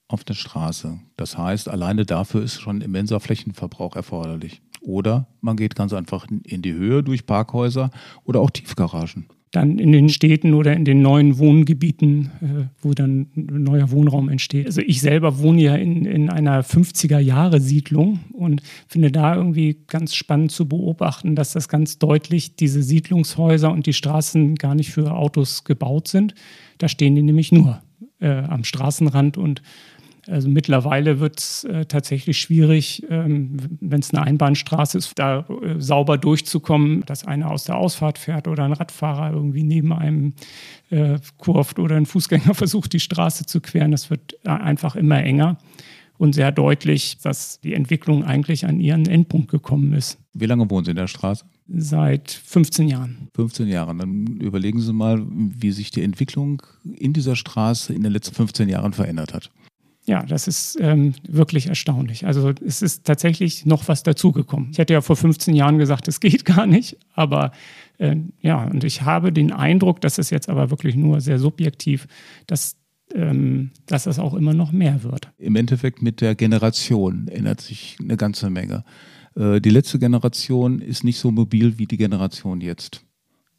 Auf 0.08 0.24
der 0.24 0.34
Straße. 0.34 1.00
Das 1.17 1.38
heißt, 1.38 1.70
alleine 1.70 2.05
dafür 2.05 2.43
ist 2.43 2.60
schon 2.60 2.81
immenser 2.81 3.20
Flächenverbrauch 3.20 3.96
erforderlich. 3.96 4.62
Oder 4.81 5.27
man 5.41 5.58
geht 5.58 5.75
ganz 5.75 5.93
einfach 5.93 6.27
in 6.43 6.62
die 6.62 6.74
Höhe 6.74 7.03
durch 7.03 7.25
Parkhäuser 7.25 7.91
oder 8.24 8.41
auch 8.41 8.50
Tiefgaragen 8.50 9.27
dann 9.51 9.79
in 9.79 9.91
den 9.91 10.08
Städten 10.08 10.53
oder 10.53 10.74
in 10.74 10.86
den 10.86 11.01
neuen 11.01 11.38
Wohngebieten, 11.38 12.31
äh, 12.41 12.63
wo 12.81 12.93
dann 12.93 13.27
neuer 13.36 13.91
Wohnraum 13.91 14.29
entsteht. 14.29 14.65
Also 14.65 14.81
ich 14.81 15.01
selber 15.01 15.39
wohne 15.39 15.62
ja 15.62 15.75
in, 15.75 16.05
in 16.05 16.29
einer 16.29 16.63
50er-Jahre-Siedlung 16.63 18.20
und 18.31 18.62
finde 18.88 19.12
da 19.12 19.36
irgendwie 19.36 19.77
ganz 19.88 20.15
spannend 20.15 20.51
zu 20.51 20.67
beobachten, 20.70 21.36
dass 21.36 21.51
das 21.51 21.67
ganz 21.67 22.00
deutlich 22.00 22.55
diese 22.55 22.81
Siedlungshäuser 22.81 23.72
und 23.72 23.86
die 23.86 23.93
Straßen 23.93 24.55
gar 24.55 24.74
nicht 24.74 24.91
für 24.91 25.13
Autos 25.13 25.65
gebaut 25.65 26.08
sind. 26.08 26.34
Da 26.77 26.88
stehen 26.88 27.15
die 27.15 27.22
nämlich 27.22 27.51
nur 27.51 27.81
äh, 28.22 28.29
am 28.29 28.63
Straßenrand 28.63 29.38
und 29.38 29.62
also 30.32 30.50
mittlerweile 30.50 31.20
wird 31.20 31.40
es 31.40 31.64
äh, 31.66 31.86
tatsächlich 31.86 32.40
schwierig, 32.40 33.04
ähm, 33.10 33.58
wenn 33.82 34.00
es 34.00 34.14
eine 34.14 34.24
Einbahnstraße 34.24 34.98
ist, 34.98 35.12
da 35.20 35.40
äh, 35.40 35.80
sauber 35.80 36.18
durchzukommen, 36.18 37.04
dass 37.06 37.26
einer 37.26 37.52
aus 37.52 37.66
der 37.66 37.76
Ausfahrt 37.76 38.18
fährt 38.18 38.48
oder 38.48 38.64
ein 38.64 38.74
Radfahrer 38.74 39.34
irgendwie 39.34 39.64
neben 39.64 39.92
einem 39.92 40.34
äh, 40.90 41.20
kurft 41.38 41.80
oder 41.80 41.98
ein 41.98 42.06
Fußgänger 42.06 42.54
versucht, 42.56 42.94
die 42.94 43.00
Straße 43.00 43.46
zu 43.46 43.60
queren. 43.60 43.92
Das 43.92 44.10
wird 44.10 44.36
äh, 44.46 44.50
einfach 44.50 44.96
immer 44.96 45.22
enger. 45.22 45.58
und 46.18 46.34
sehr 46.34 46.52
deutlich, 46.52 47.18
dass 47.22 47.60
die 47.60 47.74
Entwicklung 47.74 48.24
eigentlich 48.24 48.66
an 48.66 48.80
ihren 48.80 49.08
Endpunkt 49.08 49.50
gekommen 49.50 49.94
ist. 49.94 50.18
Wie 50.34 50.46
lange 50.46 50.70
wohnen 50.70 50.86
Sie 50.86 50.92
in 50.92 50.98
der 50.98 51.08
Straße? 51.08 51.44
Seit 51.68 52.32
15 52.32 52.88
Jahren. 52.88 53.28
15 53.36 53.68
Jahren. 53.68 53.98
Dann 53.98 54.28
überlegen 54.40 54.80
Sie 54.80 54.94
mal, 54.94 55.26
wie 55.30 55.72
sich 55.72 55.92
die 55.92 56.04
Entwicklung 56.04 56.62
in 56.84 57.12
dieser 57.12 57.36
Straße 57.36 57.94
in 57.94 58.04
den 58.04 58.14
letzten 58.14 58.36
15 58.36 58.70
Jahren 58.70 58.94
verändert 58.94 59.34
hat. 59.34 59.52
Ja, 60.05 60.24
das 60.24 60.48
ist 60.48 60.77
ähm, 60.81 61.13
wirklich 61.27 61.67
erstaunlich. 61.67 62.25
Also 62.25 62.53
es 62.65 62.81
ist 62.81 63.05
tatsächlich 63.05 63.65
noch 63.65 63.88
was 63.88 64.01
dazugekommen. 64.01 64.70
Ich 64.72 64.79
hätte 64.79 64.93
ja 64.93 65.01
vor 65.01 65.15
15 65.15 65.53
Jahren 65.55 65.77
gesagt, 65.77 66.08
es 66.08 66.20
geht 66.20 66.46
gar 66.46 66.65
nicht, 66.65 66.98
aber 67.13 67.51
äh, 67.98 68.15
ja, 68.41 68.63
und 68.65 68.84
ich 68.84 69.03
habe 69.03 69.31
den 69.31 69.51
Eindruck, 69.51 70.01
das 70.01 70.17
ist 70.17 70.31
jetzt 70.31 70.50
aber 70.50 70.72
wirklich 70.72 70.96
nur 70.96 71.22
sehr 71.22 71.38
subjektiv, 71.38 72.08
dass, 72.48 72.77
ähm, 73.13 73.72
dass 73.86 74.08
es 74.08 74.17
auch 74.17 74.34
immer 74.34 74.53
noch 74.53 74.72
mehr 74.72 75.03
wird. 75.03 75.29
Im 75.38 75.55
Endeffekt 75.55 76.01
mit 76.01 76.20
der 76.20 76.34
Generation 76.34 77.27
ändert 77.27 77.62
sich 77.62 77.98
eine 78.01 78.17
ganze 78.17 78.50
Menge. 78.50 78.84
Äh, 79.36 79.62
die 79.62 79.70
letzte 79.70 80.00
Generation 80.00 80.79
ist 80.79 81.03
nicht 81.03 81.20
so 81.20 81.31
mobil 81.31 81.77
wie 81.77 81.86
die 81.86 81.98
Generation 81.98 82.60
jetzt. 82.60 83.05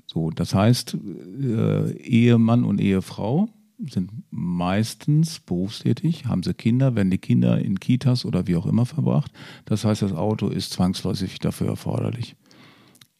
So, 0.06 0.30
das 0.30 0.54
heißt, 0.54 0.98
äh, 1.40 1.92
Ehemann 1.92 2.64
und 2.64 2.80
Ehefrau 2.80 3.48
sind 3.88 4.10
meistens 4.30 5.40
berufstätig, 5.40 6.26
haben 6.26 6.42
sie 6.42 6.54
Kinder, 6.54 6.94
werden 6.94 7.10
die 7.10 7.18
Kinder 7.18 7.58
in 7.58 7.80
Kitas 7.80 8.24
oder 8.24 8.46
wie 8.46 8.56
auch 8.56 8.66
immer 8.66 8.86
verbracht. 8.86 9.32
Das 9.64 9.84
heißt, 9.84 10.02
das 10.02 10.12
Auto 10.12 10.48
ist 10.48 10.72
zwangsläufig 10.72 11.38
dafür 11.38 11.68
erforderlich. 11.68 12.36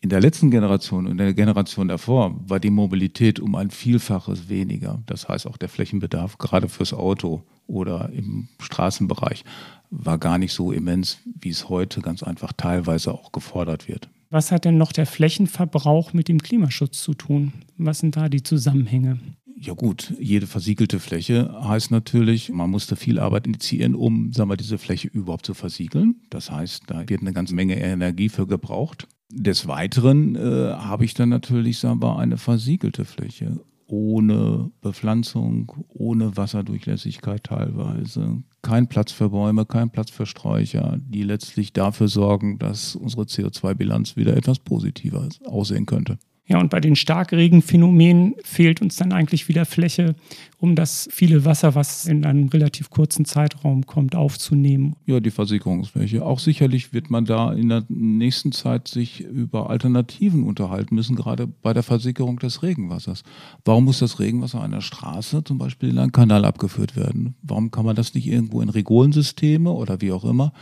In 0.01 0.09
der 0.09 0.21
letzten 0.21 0.51
Generation 0.51 1.07
und 1.07 1.19
der 1.19 1.33
Generation 1.33 1.87
davor 1.87 2.35
war 2.49 2.59
die 2.59 2.71
Mobilität 2.71 3.39
um 3.39 3.55
ein 3.55 3.71
Vielfaches 3.71 4.49
weniger. 4.49 5.01
Das 5.07 5.29
heißt, 5.29 5.47
auch 5.47 5.57
der 5.57 5.69
Flächenbedarf 5.69 6.39
gerade 6.39 6.69
fürs 6.69 6.93
Auto 6.93 7.45
oder 7.69 8.11
im 8.13 8.49
Straßenbereich 8.61 9.45
war 9.91 10.19
gar 10.19 10.39
nicht 10.39 10.55
so 10.55 10.73
immens, 10.73 11.19
wie 11.41 11.51
es 11.51 11.69
heute 11.69 12.01
ganz 12.01 12.25
einfach 12.25 12.53
teilweise 12.53 13.13
auch 13.13 13.31
gefordert 13.31 13.87
wird. 13.87 14.09
Was 14.33 14.51
hat 14.51 14.65
denn 14.65 14.79
noch 14.79 14.93
der 14.93 15.07
Flächenverbrauch 15.07 16.15
mit 16.15 16.27
dem 16.27 16.43
Klimaschutz 16.43 17.03
zu 17.03 17.13
tun? 17.15 17.53
Was 17.77 17.99
sind 17.99 18.17
da 18.17 18.29
die 18.29 18.43
Zusammenhänge? 18.43 19.21
Ja 19.65 19.75
gut, 19.75 20.13
jede 20.19 20.49
versiegelte 20.49 20.99
Fläche 20.99 21.55
heißt 21.63 21.93
natürlich, 21.93 22.51
man 22.51 22.69
musste 22.69 22.97
viel 22.97 23.21
Arbeit 23.21 23.47
initiieren, 23.47 23.95
um 23.95 24.33
sagen 24.33 24.51
wir, 24.51 24.57
diese 24.57 24.77
Fläche 24.77 25.07
überhaupt 25.07 25.47
zu 25.47 25.55
versiegeln. 25.55 26.17
Das 26.31 26.51
heißt, 26.51 26.83
da 26.89 27.09
wird 27.09 27.21
eine 27.21 27.33
ganze 27.33 27.55
Menge 27.55 27.79
Energie 27.79 28.29
für 28.29 28.49
gebraucht. 28.49 29.07
Des 29.31 29.69
Weiteren 29.69 30.35
äh, 30.35 30.73
habe 30.73 31.05
ich 31.05 31.15
dann 31.15 31.29
natürlich 31.29 31.79
sagen 31.79 32.03
wir, 32.03 32.19
eine 32.19 32.39
versiegelte 32.39 33.05
Fläche 33.05 33.61
ohne 33.87 34.73
Bepflanzung, 34.81 35.71
ohne 35.91 36.37
Wasserdurchlässigkeit 36.37 37.45
teilweise. 37.45 38.43
Kein 38.63 38.89
Platz 38.89 39.13
für 39.13 39.31
Bäume, 39.31 39.65
kein 39.65 39.91
Platz 39.91 40.11
für 40.11 40.27
Sträucher, 40.27 40.99
die 40.99 41.23
letztlich 41.23 41.73
dafür 41.73 42.09
sorgen, 42.09 42.59
dass 42.59 42.97
unsere 42.97 43.25
CO2-Bilanz 43.25 44.17
wieder 44.17 44.37
etwas 44.37 44.59
positiver 44.59 45.29
aussehen 45.45 45.87
könnte. 45.87 46.19
Ja, 46.49 46.59
und 46.59 46.71
bei 46.71 46.81
den 46.81 46.97
Starkregenphänomenen 46.97 48.35
fehlt 48.43 48.83
uns 48.83 48.97
dann 48.97 49.13
eigentlich 49.13 49.49
wieder 49.49 49.65
Fläche, 49.65 50.17
um 50.59 50.75
das 50.75 51.09
viele 51.13 51.45
Wasser, 51.45 51.77
was 51.77 52.07
in 52.07 52.25
einem 52.25 52.49
relativ 52.49 52.91
kurzen 52.91 53.25
Zeitraum 53.25 53.87
kommt, 53.87 54.17
aufzunehmen. 54.17 54.97
Ja, 55.07 55.21
die 55.21 55.31
Versickerungsfläche. 55.31 56.25
Auch 56.25 56.41
sicherlich 56.41 56.93
wird 56.93 57.11
man 57.11 57.27
da 57.27 57.53
in 57.53 57.69
der 57.69 57.85
nächsten 57.89 58.51
Zeit 58.51 58.89
sich 58.89 59.21
über 59.21 59.71
Alternativen 59.71 60.43
unterhalten 60.43 60.97
müssen, 60.97 61.15
gerade 61.15 61.47
bei 61.47 61.73
der 61.73 61.85
Versickerung 61.85 62.41
des 62.41 62.65
Regenwassers. 62.65 63.23
Warum 63.65 63.85
muss 63.85 64.01
das 64.01 64.19
Regenwasser 64.19 64.61
einer 64.61 64.81
Straße 64.81 65.45
zum 65.45 65.59
Beispiel 65.59 65.91
in 65.91 65.99
einen 65.99 66.13
Kanal 66.13 66.45
abgeführt 66.45 66.97
werden? 66.97 67.37
Warum 67.43 67.71
kann 67.71 67.85
man 67.85 67.95
das 67.95 68.15
nicht 68.15 68.27
irgendwo 68.27 68.61
in 68.63 68.69
Regolensysteme 68.69 69.71
oder 69.71 70.01
wie 70.01 70.11
auch 70.11 70.25
immer 70.25 70.53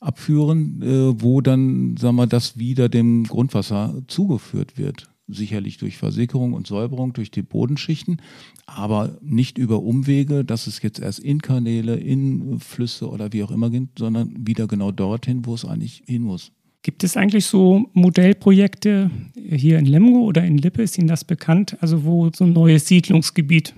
abführen, 0.00 0.82
äh, 0.82 1.22
wo 1.22 1.40
dann, 1.40 1.96
sagen 1.96 2.16
wir, 2.16 2.26
das 2.26 2.58
wieder 2.58 2.88
dem 2.88 3.24
Grundwasser 3.24 4.02
zugeführt 4.06 4.78
wird? 4.78 5.08
Sicherlich 5.26 5.78
durch 5.78 5.96
Versickerung 5.96 6.52
und 6.52 6.66
Säuberung 6.66 7.12
durch 7.12 7.30
die 7.30 7.42
Bodenschichten, 7.42 8.20
aber 8.66 9.16
nicht 9.22 9.58
über 9.58 9.82
Umwege, 9.82 10.44
dass 10.44 10.66
es 10.66 10.82
jetzt 10.82 11.00
erst 11.00 11.20
in 11.20 11.40
Kanäle, 11.40 11.96
in 11.96 12.60
Flüsse 12.60 13.08
oder 13.08 13.32
wie 13.32 13.42
auch 13.42 13.50
immer 13.50 13.70
geht, 13.70 13.88
sondern 13.98 14.34
wieder 14.46 14.66
genau 14.66 14.92
dorthin, 14.92 15.46
wo 15.46 15.54
es 15.54 15.64
eigentlich 15.64 16.02
hin 16.06 16.22
muss. 16.22 16.52
Gibt 16.82 17.02
es 17.02 17.16
eigentlich 17.16 17.46
so 17.46 17.88
Modellprojekte 17.94 19.10
hier 19.34 19.78
in 19.78 19.86
Lemgo 19.86 20.20
oder 20.20 20.44
in 20.44 20.58
Lippe, 20.58 20.82
ist 20.82 20.98
Ihnen 20.98 21.08
das 21.08 21.24
bekannt? 21.24 21.78
Also 21.80 22.04
wo 22.04 22.30
so 22.34 22.44
ein 22.44 22.52
neues 22.52 22.86
Siedlungsgebiet 22.86 23.74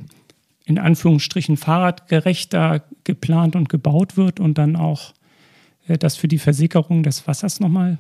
in 0.64 0.80
Anführungsstrichen 0.80 1.56
fahrradgerechter 1.56 2.82
geplant 3.04 3.54
und 3.54 3.68
gebaut 3.68 4.16
wird 4.16 4.40
und 4.40 4.58
dann 4.58 4.74
auch 4.74 5.14
äh, 5.86 5.96
das 5.96 6.16
für 6.16 6.26
die 6.26 6.38
Versickerung 6.38 7.04
des 7.04 7.28
Wassers 7.28 7.60
nochmal 7.60 7.98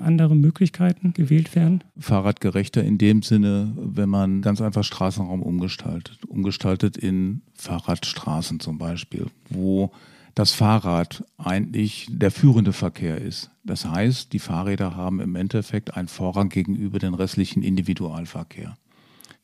andere 0.00 0.36
Möglichkeiten 0.36 1.12
gewählt 1.12 1.54
werden? 1.54 1.84
Fahrradgerechter 1.98 2.82
in 2.82 2.98
dem 2.98 3.22
Sinne, 3.22 3.72
wenn 3.76 4.08
man 4.08 4.42
ganz 4.42 4.60
einfach 4.60 4.84
Straßenraum 4.84 5.42
umgestaltet. 5.42 6.18
Umgestaltet 6.26 6.96
in 6.96 7.42
Fahrradstraßen 7.54 8.60
zum 8.60 8.78
Beispiel, 8.78 9.26
wo 9.50 9.90
das 10.34 10.52
Fahrrad 10.52 11.24
eigentlich 11.36 12.06
der 12.10 12.30
führende 12.30 12.72
Verkehr 12.72 13.20
ist. 13.20 13.50
Das 13.64 13.84
heißt, 13.84 14.32
die 14.32 14.38
Fahrräder 14.38 14.94
haben 14.94 15.20
im 15.20 15.34
Endeffekt 15.34 15.96
einen 15.96 16.08
Vorrang 16.08 16.48
gegenüber 16.48 17.00
dem 17.00 17.14
restlichen 17.14 17.62
Individualverkehr. 17.62 18.76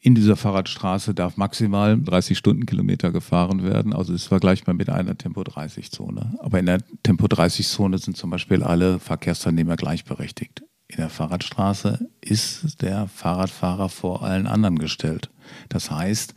In 0.04 0.14
dieser 0.14 0.36
Fahrradstraße 0.36 1.14
darf 1.14 1.38
maximal 1.38 1.98
30 1.98 2.36
Stundenkilometer 2.36 3.10
gefahren 3.10 3.62
werden. 3.62 3.94
Also 3.94 4.12
ist 4.12 4.26
vergleichbar 4.26 4.74
mit 4.74 4.90
einer 4.90 5.16
Tempo-30-Zone. 5.16 6.34
Aber 6.40 6.58
in 6.58 6.66
der 6.66 6.82
Tempo-30-Zone 7.04 7.96
sind 7.96 8.14
zum 8.14 8.28
Beispiel 8.28 8.62
alle 8.62 8.98
Verkehrsteilnehmer 8.98 9.76
gleichberechtigt. 9.76 10.62
In 10.88 10.98
der 10.98 11.08
Fahrradstraße 11.08 12.06
ist 12.20 12.82
der 12.82 13.08
Fahrradfahrer 13.08 13.88
vor 13.88 14.22
allen 14.22 14.46
anderen 14.46 14.78
gestellt. 14.78 15.30
Das 15.70 15.90
heißt, 15.90 16.34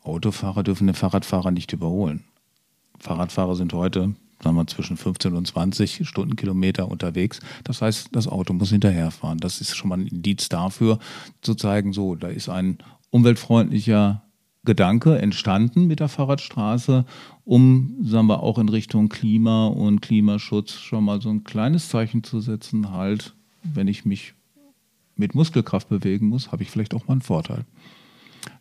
Autofahrer 0.00 0.62
dürfen 0.62 0.86
den 0.86 0.94
Fahrradfahrer 0.94 1.50
nicht 1.50 1.72
überholen. 1.72 2.22
Fahrradfahrer 3.00 3.56
sind 3.56 3.72
heute 3.72 4.14
sagen 4.40 4.54
wir, 4.54 4.68
zwischen 4.68 4.96
15 4.96 5.34
und 5.34 5.48
20 5.48 6.06
Stundenkilometer 6.06 6.88
unterwegs. 6.88 7.40
Das 7.64 7.82
heißt, 7.82 8.10
das 8.12 8.28
Auto 8.28 8.52
muss 8.52 8.70
hinterherfahren. 8.70 9.38
Das 9.38 9.60
ist 9.60 9.74
schon 9.74 9.88
mal 9.88 9.98
ein 9.98 10.06
Indiz 10.06 10.48
dafür, 10.48 11.00
zu 11.42 11.56
zeigen, 11.56 11.92
so, 11.92 12.14
da 12.14 12.28
ist 12.28 12.48
ein 12.48 12.78
umweltfreundlicher 13.10 14.22
Gedanke 14.64 15.18
entstanden 15.18 15.86
mit 15.86 16.00
der 16.00 16.08
Fahrradstraße, 16.08 17.04
um, 17.44 17.96
sagen 18.02 18.26
wir, 18.26 18.42
auch 18.42 18.58
in 18.58 18.68
Richtung 18.68 19.08
Klima 19.08 19.66
und 19.66 20.02
Klimaschutz 20.02 20.72
schon 20.72 21.04
mal 21.04 21.22
so 21.22 21.30
ein 21.30 21.44
kleines 21.44 21.88
Zeichen 21.88 22.22
zu 22.22 22.40
setzen, 22.40 22.90
halt, 22.90 23.34
wenn 23.62 23.88
ich 23.88 24.04
mich 24.04 24.34
mit 25.16 25.34
Muskelkraft 25.34 25.88
bewegen 25.88 26.28
muss, 26.28 26.52
habe 26.52 26.62
ich 26.62 26.70
vielleicht 26.70 26.94
auch 26.94 27.06
mal 27.06 27.14
einen 27.14 27.22
Vorteil. 27.22 27.64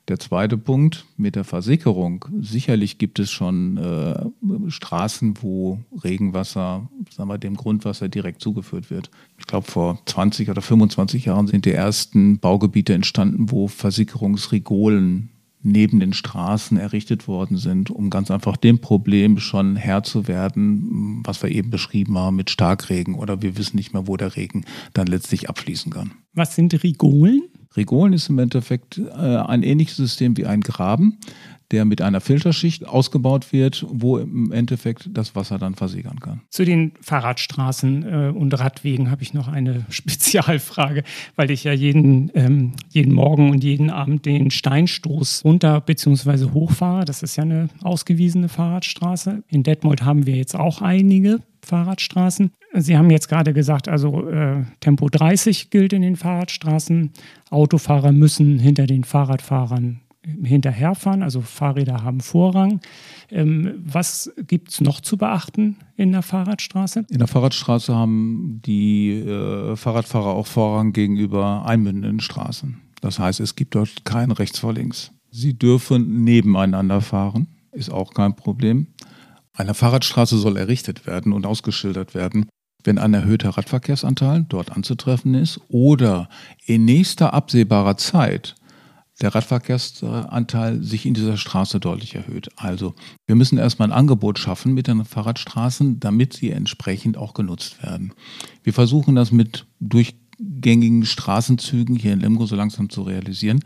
Der 0.08 0.20
zweite 0.20 0.58
Punkt 0.58 1.06
mit 1.18 1.36
der 1.36 1.44
Versickerung. 1.44 2.24
Sicherlich 2.40 2.98
gibt 2.98 3.20
es 3.20 3.30
schon 3.30 3.78
äh, 3.78 4.70
Straßen, 4.70 5.36
wo 5.42 5.80
Regenwasser, 6.02 6.90
sagen 7.10 7.30
wir, 7.30 7.38
dem 7.38 7.58
Grundwasser 7.58 8.08
direkt 8.08 8.42
zugeführt 8.42 8.90
wird. 8.90 9.12
Ich 9.38 9.48
glaube, 9.48 9.70
vor 9.70 10.00
20 10.06 10.50
oder 10.50 10.62
25 10.62 11.26
Jahren 11.26 11.48
sind 11.48 11.66
die 11.66 11.74
ersten 11.74 12.40
Baugebiete 12.40 12.94
entstanden, 12.94 13.52
wo 13.52 13.68
Versickerungsregolen 13.68 15.30
neben 15.62 16.00
den 16.00 16.14
Straßen 16.14 16.78
errichtet 16.78 17.28
worden 17.28 17.58
sind, 17.58 17.90
um 17.90 18.10
ganz 18.10 18.32
einfach 18.32 18.58
dem 18.58 18.80
Problem 18.80 19.40
schon 19.40 19.76
Herr 19.76 20.04
zu 20.04 20.28
werden, 20.28 21.22
was 21.26 21.44
wir 21.44 21.52
eben 21.52 21.70
beschrieben 21.70 22.18
haben 22.18 22.36
mit 22.36 22.50
Starkregen 22.50 23.16
oder 23.16 23.42
wir 23.42 23.58
wissen 23.58 23.76
nicht 23.76 23.94
mehr, 23.94 24.08
wo 24.08 24.16
der 24.16 24.36
Regen 24.36 24.66
dann 24.94 25.08
letztlich 25.08 25.50
abfließen 25.50 25.92
kann. 25.92 26.12
Was 26.34 26.56
sind 26.56 26.84
Rigolen? 26.84 27.47
Rigolen 27.76 28.14
ist 28.14 28.30
im 28.30 28.40
Endeffekt 28.40 28.98
äh, 28.98 29.12
ein 29.12 29.64
ähnliches 29.64 29.98
System 29.98 30.38
wie 30.38 30.46
ein 30.46 30.62
Graben, 30.62 31.18
der 31.72 31.86
mit 31.86 32.02
einer 32.02 32.22
Filterschicht 32.22 32.88
ausgebaut 32.88 33.52
wird, 33.52 33.86
wo 33.90 34.18
im 34.18 34.52
Endeffekt 34.52 35.10
das 35.12 35.36
Wasser 35.36 35.58
dann 35.58 35.76
versickern 35.76 36.20
kann. 36.20 36.42
Zu 36.50 36.66
den 36.66 36.94
Fahrradstraßen 37.02 38.04
äh, 38.04 38.32
und 38.34 38.58
Radwegen 38.58 39.12
habe 39.12 39.24
ich 39.24 39.34
noch 39.34 39.48
eine 39.48 39.86
Spezialfrage, 39.90 41.04
weil 41.36 41.52
ich 41.52 41.64
ja 41.64 41.74
jeden, 41.74 42.32
ähm, 42.34 42.74
jeden 42.90 43.14
Morgen 43.14 43.52
und 43.52 43.64
jeden 43.64 43.90
Abend 43.90 44.26
den 44.26 44.52
Steinstoß 44.52 45.44
runter 45.44 45.82
bzw. 45.82 46.52
hochfahre. 46.54 47.06
Das 47.06 47.24
ist 47.24 47.36
ja 47.36 47.44
eine 47.44 47.70
ausgewiesene 47.82 48.50
Fahrradstraße. 48.50 49.44
In 49.50 49.64
Detmold 49.64 50.04
haben 50.04 50.26
wir 50.26 50.36
jetzt 50.36 50.56
auch 50.56 50.82
einige 50.82 51.40
Fahrradstraßen. 51.64 52.52
Sie 52.74 52.98
haben 52.98 53.10
jetzt 53.10 53.28
gerade 53.28 53.54
gesagt, 53.54 53.90
also 53.90 54.30
äh, 54.30 54.64
Tempo 54.80 55.10
30 55.10 55.70
gilt 55.70 55.94
in 55.94 56.02
den 56.02 56.16
Fahrradstraßen. 56.16 57.12
Autofahrer 57.50 58.12
müssen 58.12 58.60
hinter 58.60 58.88
den 58.88 59.04
Fahrradfahrern 59.04 60.02
hinterherfahren, 60.44 61.24
also 61.24 61.42
Fahrräder 61.42 62.04
haben 62.04 62.20
Vorrang. 62.20 62.80
Ähm, 63.30 63.84
was 63.84 64.32
gibt 64.48 64.70
es 64.70 64.82
noch 64.82 65.02
zu 65.02 65.18
beachten 65.18 65.78
in 65.96 66.12
der 66.12 66.22
Fahrradstraße? 66.22 67.06
In 67.10 67.20
der 67.20 67.28
Fahrradstraße 67.28 67.96
haben 67.96 68.62
die 68.66 69.12
äh, 69.12 69.76
Fahrradfahrer 69.76 70.34
auch 70.34 70.48
Vorrang 70.48 70.94
gegenüber 70.94 71.66
einmündenden 71.66 72.20
Straßen. 72.20 72.82
Das 73.02 73.20
heißt, 73.20 73.40
es 73.40 73.56
gibt 73.56 73.76
dort 73.76 74.06
kein 74.06 74.32
rechts 74.32 74.60
vor 74.60 74.74
links. 74.74 75.12
Sie 75.32 75.58
dürfen 75.58 76.24
nebeneinander 76.24 77.02
fahren, 77.02 77.48
ist 77.72 77.92
auch 77.92 78.14
kein 78.14 78.36
Problem. 78.36 78.88
Eine 79.54 79.74
Fahrradstraße 79.74 80.38
soll 80.38 80.58
errichtet 80.58 81.08
werden 81.08 81.34
und 81.34 81.46
ausgeschildert 81.46 82.16
werden, 82.16 82.48
wenn 82.84 82.98
ein 82.98 83.14
erhöhter 83.14 83.50
Radverkehrsanteil 83.50 84.46
dort 84.48 84.72
anzutreffen 84.72 85.34
ist 85.34 85.60
oder 85.68 86.30
in 86.66 86.86
nächster 86.86 87.34
absehbarer 87.34 87.98
Zeit 87.98 88.56
der 89.22 89.34
Radverkehrsanteil 89.34 90.84
sich 90.84 91.06
in 91.06 91.14
dieser 91.14 91.38
Straße 91.38 91.80
deutlich 91.80 92.16
erhöht. 92.16 92.50
Also 92.56 92.94
wir 93.26 93.36
müssen 93.36 93.58
erstmal 93.58 93.90
ein 93.90 93.98
Angebot 93.98 94.38
schaffen 94.38 94.74
mit 94.74 94.88
den 94.88 95.06
Fahrradstraßen, 95.06 96.00
damit 96.00 96.34
sie 96.34 96.52
entsprechend 96.52 97.18
auch 97.18 97.34
genutzt 97.34 97.82
werden. 97.82 98.14
Wir 98.64 98.74
versuchen 98.74 99.16
das 99.16 99.32
mit 99.32 99.66
durchgängigen 99.80 101.06
Straßenzügen 101.06 101.96
hier 101.96 102.14
in 102.14 102.20
Lemgo 102.20 102.46
so 102.46 102.56
langsam 102.56 102.90
zu 102.90 103.02
realisieren. 103.02 103.64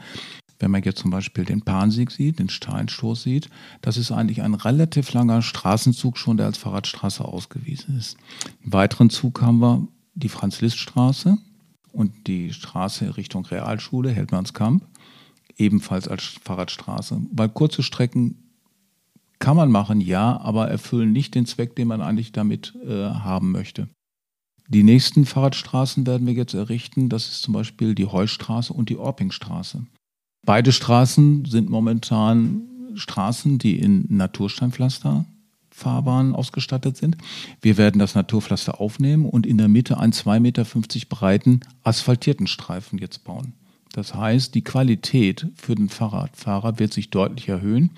Wenn 0.60 0.72
man 0.72 0.84
jetzt 0.84 1.00
zum 1.00 1.12
Beispiel 1.12 1.44
den 1.44 1.64
Pansieg 1.64 2.12
sieht, 2.12 2.38
den 2.38 2.48
Steinstoß 2.48 3.24
sieht, 3.24 3.50
das 3.82 3.98
ist 3.98 4.12
eigentlich 4.12 4.44
ein 4.44 4.54
relativ 4.54 5.12
langer 5.12 5.42
Straßenzug 5.42 6.18
schon, 6.18 6.38
der 6.38 6.46
als 6.46 6.60
Fahrradstraße 6.60 7.26
ausgewiesen 7.26 7.98
ist. 7.98 8.16
Im 8.64 8.72
weiteren 8.72 9.10
Zug 9.10 9.42
haben 9.42 9.60
wir 9.60 9.88
die 10.14 10.30
Franz-Liszt-Straße 10.30 11.38
und 11.92 12.28
die 12.28 12.54
Straße 12.54 13.18
Richtung 13.18 13.46
Realschule, 13.46 14.12
Heldmannskamp 14.12 14.84
ebenfalls 15.62 16.08
als 16.08 16.24
Fahrradstraße. 16.44 17.22
Weil 17.32 17.50
kurze 17.50 17.84
Strecken 17.84 18.36
kann 19.40 19.56
man 19.56 19.72
machen, 19.72 20.02
ja, 20.02 20.40
aber 20.40 20.68
erfüllen 20.68 21.12
nicht 21.12 21.36
den 21.36 21.46
Zweck, 21.46 21.76
den 21.76 21.88
man 21.88 22.02
eigentlich 22.02 22.32
damit 22.32 22.76
äh, 22.86 23.06
haben 23.06 23.52
möchte. 23.52 23.88
Die 24.68 24.84
nächsten 24.84 25.26
Fahrradstraßen 25.26 26.06
werden 26.08 26.28
wir 26.28 26.34
jetzt 26.34 26.54
errichten. 26.54 27.10
Das 27.10 27.28
ist 27.28 27.42
zum 27.42 27.54
Beispiel 27.54 27.96
die 27.96 28.06
Heustraße 28.06 28.72
und 28.72 28.90
die 28.90 28.98
Orpingstraße. 28.98 29.86
Beide 30.46 30.72
Straßen 30.72 31.46
sind 31.46 31.70
momentan 31.70 32.62
Straßen, 32.96 33.58
die 33.58 33.80
in 33.80 34.06
Natursteinpflaster 34.10 35.26
Fahrbahnen 35.72 36.36
ausgestattet 36.36 36.98
sind. 36.98 37.18
Wir 37.62 37.78
werden 37.78 38.00
das 38.00 38.16
Naturpflaster 38.16 38.80
aufnehmen 38.80 39.26
und 39.26 39.46
in 39.46 39.58
der 39.58 39.68
Mitte 39.68 39.98
einen 39.98 40.14
2,50 40.14 40.40
Meter 40.40 40.66
breiten 41.10 41.62
asphaltierten 41.84 42.48
Streifen 42.48 43.00
jetzt 43.00 43.24
bauen. 43.24 43.54
Das 43.94 44.16
heißt, 44.16 44.56
die 44.56 44.64
Qualität 44.64 45.48
für 45.56 45.76
den 45.76 45.90
Fahrradfahrer 45.90 46.80
wird 46.80 46.94
sich 46.94 47.10
deutlich 47.10 47.50
erhöhen. 47.50 47.92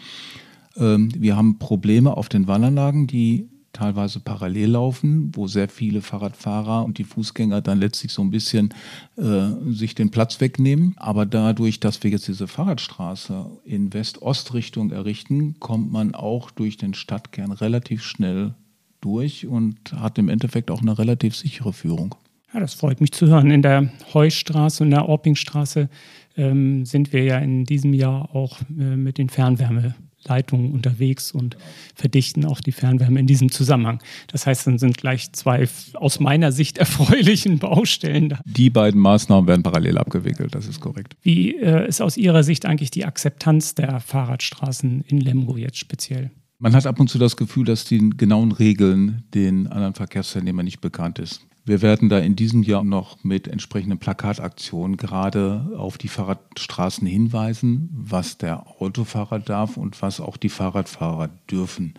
Ähm, 0.75 1.09
wir 1.15 1.35
haben 1.35 1.59
Probleme 1.59 2.17
auf 2.17 2.29
den 2.29 2.47
Wallanlagen, 2.47 3.07
die 3.07 3.47
teilweise 3.73 4.19
parallel 4.19 4.69
laufen, 4.69 5.31
wo 5.33 5.47
sehr 5.47 5.67
viele 5.67 6.01
Fahrradfahrer 6.01 6.85
und 6.85 6.99
die 6.99 7.03
Fußgänger 7.03 7.61
dann 7.61 7.79
letztlich 7.79 8.11
so 8.11 8.21
ein 8.21 8.29
bisschen 8.29 8.73
äh, 9.17 9.49
sich 9.71 9.95
den 9.95 10.11
Platz 10.11 10.39
wegnehmen. 10.39 10.93
Aber 10.97 11.25
dadurch, 11.25 11.79
dass 11.79 12.03
wir 12.03 12.11
jetzt 12.11 12.27
diese 12.27 12.47
Fahrradstraße 12.47 13.49
in 13.65 13.91
West-Ost-Richtung 13.91 14.91
errichten, 14.91 15.59
kommt 15.59 15.91
man 15.91 16.13
auch 16.13 16.51
durch 16.51 16.77
den 16.77 16.93
Stadtkern 16.93 17.51
relativ 17.51 18.03
schnell 18.03 18.53
durch 19.01 19.47
und 19.47 19.93
hat 19.93 20.17
im 20.17 20.29
Endeffekt 20.29 20.71
auch 20.71 20.81
eine 20.81 20.97
relativ 20.97 21.35
sichere 21.35 21.73
Führung. 21.73 22.15
Ja, 22.53 22.59
das 22.59 22.75
freut 22.75 23.01
mich 23.01 23.11
zu 23.11 23.27
hören. 23.27 23.49
In 23.49 23.63
der 23.63 23.89
Heustraße 24.13 24.83
und 24.83 24.91
der 24.91 25.09
Orpingstraße 25.09 25.89
ähm, 26.37 26.85
sind 26.85 27.11
wir 27.11 27.23
ja 27.23 27.39
in 27.39 27.65
diesem 27.65 27.93
Jahr 27.93 28.35
auch 28.35 28.59
äh, 28.77 28.95
mit 28.95 29.17
den 29.17 29.29
Fernwärmeleitungen 29.29 30.71
unterwegs 30.71 31.31
und 31.31 31.57
verdichten 31.95 32.45
auch 32.45 32.61
die 32.61 32.71
Fernwärme 32.71 33.19
in 33.19 33.25
diesem 33.25 33.51
Zusammenhang. 33.51 33.99
Das 34.27 34.45
heißt, 34.45 34.67
dann 34.67 34.77
sind 34.77 34.97
gleich 34.97 35.31
zwei 35.31 35.67
aus 35.95 36.19
meiner 36.19 36.51
Sicht 36.51 36.77
erfreulichen 36.79 37.57
Baustellen 37.57 38.29
da. 38.29 38.39
Die 38.45 38.69
beiden 38.69 39.01
Maßnahmen 39.01 39.47
werden 39.47 39.63
parallel 39.63 39.97
abgewickelt, 39.97 40.53
das 40.53 40.67
ist 40.67 40.79
korrekt. 40.79 41.15
Wie 41.23 41.55
äh, 41.55 41.87
ist 41.87 42.01
aus 42.01 42.17
Ihrer 42.17 42.43
Sicht 42.43 42.67
eigentlich 42.67 42.91
die 42.91 43.05
Akzeptanz 43.05 43.73
der 43.73 43.99
Fahrradstraßen 43.99 45.01
in 45.07 45.19
Lemgo 45.19 45.57
jetzt 45.57 45.77
speziell? 45.77 46.29
Man 46.59 46.75
hat 46.75 46.85
ab 46.85 46.99
und 46.99 47.09
zu 47.09 47.17
das 47.17 47.35
Gefühl, 47.35 47.65
dass 47.65 47.83
die 47.83 48.11
genauen 48.15 48.51
Regeln 48.51 49.23
den 49.33 49.67
anderen 49.67 49.95
Verkehrsteilnehmern 49.95 50.63
nicht 50.63 50.79
bekannt 50.79 51.19
ist. 51.19 51.41
Wir 51.65 51.81
werden 51.81 52.09
da 52.09 52.19
in 52.19 52.35
diesem 52.35 52.61
Jahr 52.61 52.83
noch 52.83 53.23
mit 53.23 53.47
entsprechenden 53.47 53.97
Plakataktionen 53.97 54.97
gerade 54.97 55.71
auf 55.77 55.97
die 55.97 56.09
Fahrradstraßen 56.09 57.07
hinweisen, 57.07 57.89
was 57.93 58.37
der 58.37 58.67
Autofahrer 58.81 59.39
darf 59.39 59.77
und 59.77 60.01
was 60.01 60.19
auch 60.19 60.35
die 60.35 60.49
Fahrradfahrer 60.49 61.29
dürfen. 61.49 61.93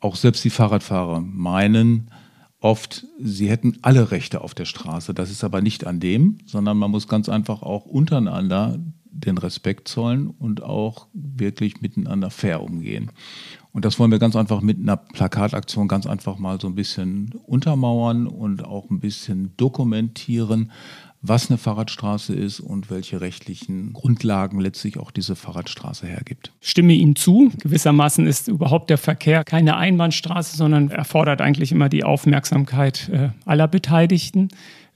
Auch 0.00 0.14
selbst 0.14 0.44
die 0.44 0.50
Fahrradfahrer 0.50 1.20
meinen 1.20 2.10
oft, 2.60 3.06
sie 3.18 3.48
hätten 3.48 3.78
alle 3.82 4.10
Rechte 4.10 4.42
auf 4.42 4.54
der 4.54 4.66
Straße. 4.66 5.14
Das 5.14 5.30
ist 5.30 5.42
aber 5.42 5.62
nicht 5.62 5.86
an 5.86 6.00
dem, 6.00 6.38
sondern 6.44 6.76
man 6.76 6.90
muss 6.90 7.08
ganz 7.08 7.30
einfach 7.30 7.62
auch 7.62 7.86
untereinander 7.86 8.78
den 9.10 9.38
Respekt 9.38 9.88
zollen 9.88 10.28
und 10.28 10.62
auch 10.62 11.08
wirklich 11.12 11.80
miteinander 11.80 12.30
fair 12.30 12.62
umgehen. 12.62 13.10
Und 13.72 13.84
das 13.84 13.98
wollen 13.98 14.10
wir 14.10 14.18
ganz 14.18 14.34
einfach 14.34 14.60
mit 14.60 14.78
einer 14.78 14.96
Plakataktion 14.96 15.88
ganz 15.88 16.06
einfach 16.06 16.38
mal 16.38 16.60
so 16.60 16.66
ein 16.68 16.74
bisschen 16.74 17.32
untermauern 17.46 18.26
und 18.26 18.64
auch 18.64 18.90
ein 18.90 19.00
bisschen 19.00 19.52
dokumentieren, 19.56 20.72
was 21.20 21.50
eine 21.50 21.58
Fahrradstraße 21.58 22.34
ist 22.34 22.60
und 22.60 22.90
welche 22.90 23.20
rechtlichen 23.20 23.92
Grundlagen 23.92 24.60
letztlich 24.60 24.98
auch 24.98 25.10
diese 25.10 25.34
Fahrradstraße 25.34 26.06
hergibt. 26.06 26.52
Stimme 26.60 26.92
Ihnen 26.92 27.16
zu. 27.16 27.50
Gewissermaßen 27.58 28.26
ist 28.26 28.48
überhaupt 28.48 28.88
der 28.88 28.98
Verkehr 28.98 29.42
keine 29.44 29.76
Einbahnstraße, 29.76 30.56
sondern 30.56 30.90
erfordert 30.90 31.40
eigentlich 31.40 31.72
immer 31.72 31.88
die 31.88 32.04
Aufmerksamkeit 32.04 33.08
äh, 33.08 33.30
aller 33.44 33.66
Beteiligten 33.66 34.48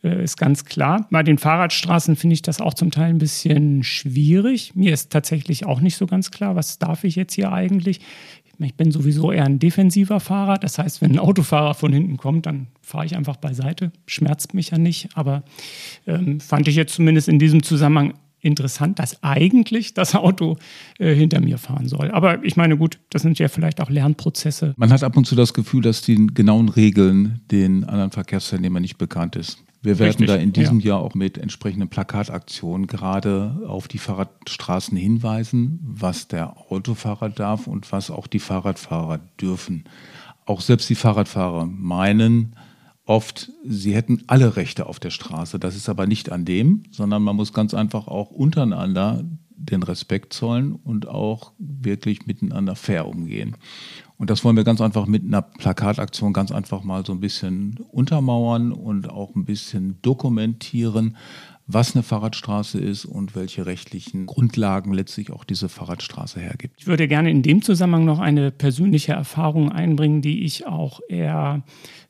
äh, 0.04 0.22
ist 0.22 0.36
ganz 0.36 0.64
klar. 0.64 1.06
Bei 1.10 1.22
den 1.22 1.38
Fahrradstraßen 1.38 2.16
finde 2.16 2.34
ich 2.34 2.42
das 2.42 2.60
auch 2.60 2.74
zum 2.74 2.90
Teil 2.90 3.10
ein 3.10 3.18
bisschen 3.18 3.82
schwierig. 3.82 4.74
Mir 4.74 4.92
ist 4.92 5.10
tatsächlich 5.10 5.66
auch 5.66 5.80
nicht 5.80 5.96
so 5.96 6.06
ganz 6.06 6.30
klar, 6.30 6.56
was 6.56 6.78
darf 6.78 7.04
ich 7.04 7.16
jetzt 7.16 7.34
hier 7.34 7.52
eigentlich. 7.52 8.00
Ich 8.64 8.74
bin 8.74 8.90
sowieso 8.90 9.32
eher 9.32 9.44
ein 9.44 9.58
defensiver 9.58 10.20
Fahrer. 10.20 10.58
Das 10.58 10.78
heißt, 10.78 11.00
wenn 11.00 11.12
ein 11.12 11.18
Autofahrer 11.18 11.74
von 11.74 11.92
hinten 11.92 12.16
kommt, 12.16 12.46
dann 12.46 12.68
fahre 12.80 13.06
ich 13.06 13.16
einfach 13.16 13.36
beiseite. 13.36 13.92
Schmerzt 14.06 14.54
mich 14.54 14.70
ja 14.70 14.78
nicht. 14.78 15.08
Aber 15.14 15.42
ähm, 16.06 16.40
fand 16.40 16.68
ich 16.68 16.76
jetzt 16.76 16.94
zumindest 16.94 17.28
in 17.28 17.38
diesem 17.38 17.62
Zusammenhang 17.62 18.14
interessant, 18.42 18.98
dass 18.98 19.22
eigentlich 19.22 19.94
das 19.94 20.14
Auto 20.14 20.56
äh, 20.98 21.14
hinter 21.14 21.40
mir 21.40 21.58
fahren 21.58 21.88
soll. 21.88 22.10
Aber 22.10 22.44
ich 22.44 22.56
meine, 22.56 22.76
gut, 22.76 22.98
das 23.10 23.22
sind 23.22 23.38
ja 23.38 23.48
vielleicht 23.48 23.80
auch 23.80 23.88
Lernprozesse. 23.88 24.74
Man 24.76 24.92
hat 24.92 25.04
ab 25.04 25.16
und 25.16 25.26
zu 25.26 25.36
das 25.36 25.54
Gefühl, 25.54 25.82
dass 25.82 26.02
die 26.02 26.26
genauen 26.26 26.68
Regeln 26.68 27.40
den 27.50 27.84
anderen 27.84 28.10
Verkehrsteilnehmern 28.10 28.82
nicht 28.82 28.98
bekannt 28.98 29.36
ist. 29.36 29.58
Wir 29.82 29.98
werden 29.98 30.10
Richtig, 30.10 30.28
da 30.28 30.36
in 30.36 30.52
diesem 30.52 30.78
ja. 30.78 30.90
Jahr 30.90 31.00
auch 31.00 31.14
mit 31.14 31.38
entsprechenden 31.38 31.88
Plakataktionen 31.88 32.86
gerade 32.86 33.62
auf 33.66 33.88
die 33.88 33.98
Fahrradstraßen 33.98 34.96
hinweisen, 34.96 35.80
was 35.82 36.28
der 36.28 36.56
Autofahrer 36.70 37.28
darf 37.28 37.66
und 37.66 37.90
was 37.90 38.10
auch 38.10 38.28
die 38.28 38.38
Fahrradfahrer 38.38 39.18
dürfen. 39.40 39.84
Auch 40.46 40.60
selbst 40.60 40.88
die 40.88 40.94
Fahrradfahrer 40.94 41.66
meinen 41.66 42.54
oft, 43.06 43.50
sie 43.64 43.94
hätten 43.94 44.22
alle 44.28 44.54
Rechte 44.54 44.86
auf 44.86 45.00
der 45.00 45.10
Straße. 45.10 45.58
Das 45.58 45.74
ist 45.74 45.88
aber 45.88 46.06
nicht 46.06 46.30
an 46.30 46.44
dem, 46.44 46.84
sondern 46.90 47.22
man 47.22 47.34
muss 47.34 47.52
ganz 47.52 47.74
einfach 47.74 48.06
auch 48.06 48.30
untereinander 48.30 49.24
den 49.56 49.82
Respekt 49.82 50.32
zollen 50.32 50.72
und 50.72 51.08
auch 51.08 51.52
wirklich 51.58 52.26
miteinander 52.26 52.74
fair 52.76 53.06
umgehen. 53.06 53.56
Und 54.22 54.30
das 54.30 54.44
wollen 54.44 54.54
wir 54.54 54.62
ganz 54.62 54.80
einfach 54.80 55.06
mit 55.06 55.24
einer 55.24 55.42
Plakataktion 55.42 56.32
ganz 56.32 56.52
einfach 56.52 56.84
mal 56.84 57.04
so 57.04 57.12
ein 57.12 57.18
bisschen 57.18 57.80
untermauern 57.90 58.70
und 58.70 59.10
auch 59.10 59.34
ein 59.34 59.44
bisschen 59.44 59.98
dokumentieren, 60.00 61.16
was 61.66 61.96
eine 61.96 62.04
Fahrradstraße 62.04 62.78
ist 62.78 63.04
und 63.04 63.34
welche 63.34 63.66
rechtlichen 63.66 64.26
Grundlagen 64.26 64.92
letztlich 64.92 65.32
auch 65.32 65.42
diese 65.42 65.68
Fahrradstraße 65.68 66.38
hergibt. 66.38 66.76
Ich 66.78 66.86
würde 66.86 67.08
gerne 67.08 67.32
in 67.32 67.42
dem 67.42 67.62
Zusammenhang 67.62 68.04
noch 68.04 68.20
eine 68.20 68.52
persönliche 68.52 69.12
Erfahrung 69.12 69.72
einbringen, 69.72 70.22
die 70.22 70.44
ich 70.44 70.68
auch 70.68 71.00
eher, 71.08 71.64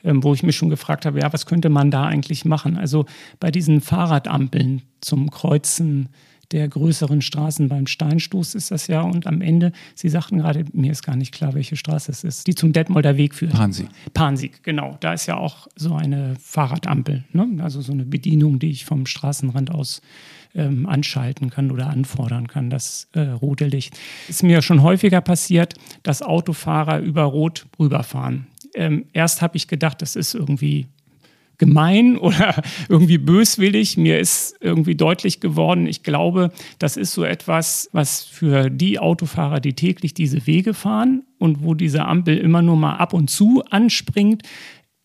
ähm, 0.05 0.23
wo 0.23 0.35
ich 0.35 0.43
mich 0.43 0.57
schon 0.57 0.69
gefragt 0.69 1.07
habe, 1.07 1.21
ja, 1.21 1.33
was 1.33 1.47
könnte 1.47 1.71
man 1.71 1.91
da 1.91 2.05
eigentlich 2.05 2.45
machen? 2.45 2.77
Also 2.77 3.07
bei 3.41 3.51
diesen 3.51 3.81
Fahrradampeln 3.81 4.83
zum 5.01 5.31
Kreuzen 5.31 6.11
der 6.51 6.69
größeren 6.69 7.23
Straßen 7.23 7.69
beim 7.69 7.87
Steinstoß 7.87 8.55
ist 8.55 8.71
das 8.71 8.87
ja. 8.87 9.03
Und 9.03 9.27
am 9.27 9.41
Ende, 9.41 9.73
Sie 9.95 10.09
sagten 10.09 10.39
gerade, 10.39 10.65
mir 10.73 10.93
ist 10.93 11.03
gar 11.03 11.17
nicht 11.17 11.33
klar, 11.33 11.55
welche 11.55 11.77
Straße 11.77 12.11
es 12.11 12.25
ist, 12.25 12.47
die 12.47 12.55
zum 12.55 12.73
Detmolder 12.73 13.17
Weg 13.17 13.35
führt. 13.35 13.53
Pansieg. 13.53 13.89
Pansieg, 14.13 14.63
genau. 14.63 14.97
Da 15.01 15.13
ist 15.13 15.27
ja 15.27 15.37
auch 15.37 15.67
so 15.77 15.95
eine 15.95 16.37
Fahrradampel, 16.41 17.25
ne? 17.33 17.49
also 17.63 17.81
so 17.81 17.93
eine 17.93 18.05
Bedienung, 18.05 18.59
die 18.59 18.71
ich 18.71 18.85
vom 18.85 19.07
Straßenrand 19.07 19.71
aus 19.71 20.03
ähm, 20.55 20.87
anschalten 20.87 21.51
kann 21.51 21.71
oder 21.71 21.89
anfordern 21.89 22.49
kann, 22.49 22.71
das 22.71 23.09
äh, 23.13 23.21
rote 23.21 23.67
Licht. 23.67 23.99
Ist 24.29 24.43
mir 24.43 24.63
schon 24.63 24.83
häufiger 24.83 25.21
passiert, 25.21 25.75
dass 26.03 26.23
Autofahrer 26.23 27.01
über 27.01 27.23
Rot 27.23 27.67
rüberfahren. 27.79 28.47
Ähm, 28.75 29.07
erst 29.13 29.43
habe 29.43 29.57
ich 29.57 29.69
gedacht, 29.69 30.03
das 30.03 30.17
ist 30.17 30.35
irgendwie 30.35 30.87
gemein 31.63 32.19
oder 32.19 32.61
irgendwie 32.89 33.19
böswillig. 33.19 33.97
Mir 33.97 34.19
ist 34.19 34.57
irgendwie 34.61 34.97
deutlich 34.97 35.39
geworden, 35.39 35.87
ich 35.87 36.03
glaube, 36.03 36.51
das 36.81 36.97
ist 36.97 37.13
so 37.13 37.23
etwas, 37.23 37.89
was 37.93 38.25
für 38.25 38.69
die 38.69 38.99
Autofahrer, 38.99 39.61
die 39.61 39.75
täglich 39.75 40.13
diese 40.13 40.45
Wege 40.49 40.75
fahren 40.75 41.23
und 41.39 41.63
wo 41.63 41.75
diese 41.75 42.05
Ampel 42.05 42.37
immer 42.37 42.63
nur 42.63 42.77
mal 42.77 42.97
ab 42.97 43.15
und 43.15 43.31
zu 43.31 43.63
anspringt, 43.71 44.43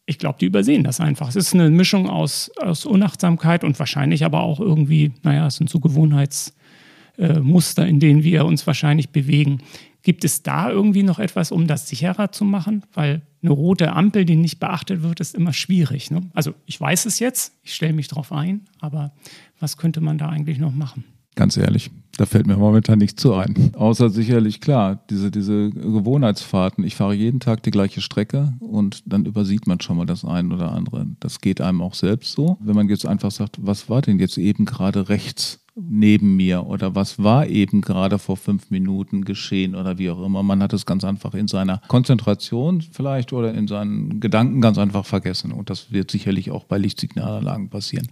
ich 0.10 0.18
glaube, 0.18 0.40
die 0.40 0.46
übersehen 0.46 0.84
das 0.84 1.02
einfach. 1.02 1.30
Es 1.30 1.36
ist 1.36 1.54
eine 1.54 1.70
Mischung 1.70 2.10
aus, 2.10 2.50
aus 2.62 2.86
Unachtsamkeit 2.86 3.64
und 3.64 3.78
wahrscheinlich 3.78 4.26
aber 4.26 4.42
auch 4.42 4.60
irgendwie, 4.60 5.12
naja, 5.22 5.46
es 5.48 5.58
sind 5.58 5.70
so 5.70 5.82
Gewohnheitsmuster, 5.82 7.86
äh, 7.86 7.90
in 7.90 8.00
denen 8.00 8.24
wir 8.24 8.46
uns 8.46 8.66
wahrscheinlich 8.66 9.10
bewegen. 9.10 9.60
Gibt 10.02 10.24
es 10.24 10.44
da 10.44 10.72
irgendwie 10.72 11.04
noch 11.04 11.20
etwas, 11.20 11.52
um 11.52 11.68
das 11.68 11.90
sicherer 11.90 12.32
zu 12.32 12.46
machen? 12.46 12.84
Weil 12.94 13.22
eine 13.42 13.52
rote 13.52 13.94
Ampel, 13.94 14.26
die 14.26 14.36
nicht 14.36 14.60
beachtet 14.60 15.04
wird, 15.04 15.20
ist 15.20 15.36
immer 15.36 15.54
schwierig. 15.54 16.12
Ne? 16.12 16.22
Also 16.34 16.54
ich 16.66 16.80
weiß 16.80 17.06
es 17.06 17.20
jetzt, 17.20 17.54
ich 17.64 17.74
stelle 17.74 17.94
mich 17.94 18.08
darauf 18.08 18.32
ein, 18.32 18.62
aber 18.80 19.12
was 19.60 19.78
könnte 19.78 20.02
man 20.02 20.18
da 20.18 20.30
eigentlich 20.30 20.60
noch 20.60 20.74
machen? 20.74 21.04
Ganz 21.36 21.56
ehrlich, 21.56 21.92
da 22.18 22.26
fällt 22.26 22.48
mir 22.48 22.58
momentan 22.58 22.98
nichts 22.98 23.22
zu 23.22 23.36
ein. 23.36 23.72
Außer 23.76 24.10
sicherlich, 24.10 24.60
klar, 24.60 25.04
diese, 25.12 25.30
diese 25.30 25.70
Gewohnheitsfahrten. 25.70 26.84
Ich 26.84 26.96
fahre 26.96 27.14
jeden 27.14 27.40
Tag 27.40 27.62
die 27.62 27.70
gleiche 27.70 28.02
Strecke 28.02 28.54
und 28.60 29.04
dann 29.06 29.26
übersieht 29.26 29.68
man 29.68 29.80
schon 29.80 29.98
mal 29.98 30.08
das 30.08 30.26
eine 30.26 30.56
oder 30.56 30.72
andere. 30.72 31.06
Das 31.20 31.40
geht 31.40 31.62
einem 31.62 31.84
auch 31.84 31.94
selbst 31.94 32.32
so. 32.32 32.58
Wenn 32.60 32.76
man 32.76 32.90
jetzt 32.90 33.06
einfach 33.06 33.30
sagt, 33.30 33.58
was 33.62 33.88
war 33.88 34.02
denn 34.02 34.18
jetzt 34.18 34.40
eben 34.40 34.66
gerade 34.66 35.10
rechts 35.10 35.60
neben 35.80 36.36
mir 36.36 36.66
oder 36.66 36.96
was 36.96 37.22
war 37.24 37.48
eben 37.48 37.82
gerade 37.82 38.18
vor 38.20 38.38
fünf 38.38 38.72
Minuten 38.72 39.24
geschehen 39.24 39.76
oder 39.76 39.98
wie 39.98 40.10
auch 40.10 40.24
immer. 40.26 40.44
Man 40.44 40.62
hat 40.64 40.74
es 40.74 40.86
ganz 40.86 41.04
einfach 41.04 41.34
in 41.34 41.48
seiner 41.48 41.82
Konzentration 41.88 42.82
vielleicht 42.82 43.32
oder 43.32 43.54
in 43.54 43.68
seinen 43.68 44.20
Gedanken 44.20 44.60
ganz 44.62 44.78
einfach 44.78 45.06
vergessen. 45.06 45.52
Und 45.52 45.70
das 45.70 45.92
wird 45.92 46.10
sicherlich 46.10 46.52
auch 46.52 46.64
bei 46.64 46.78
Lichtsignalanlagen 46.78 47.70
passieren. 47.70 48.08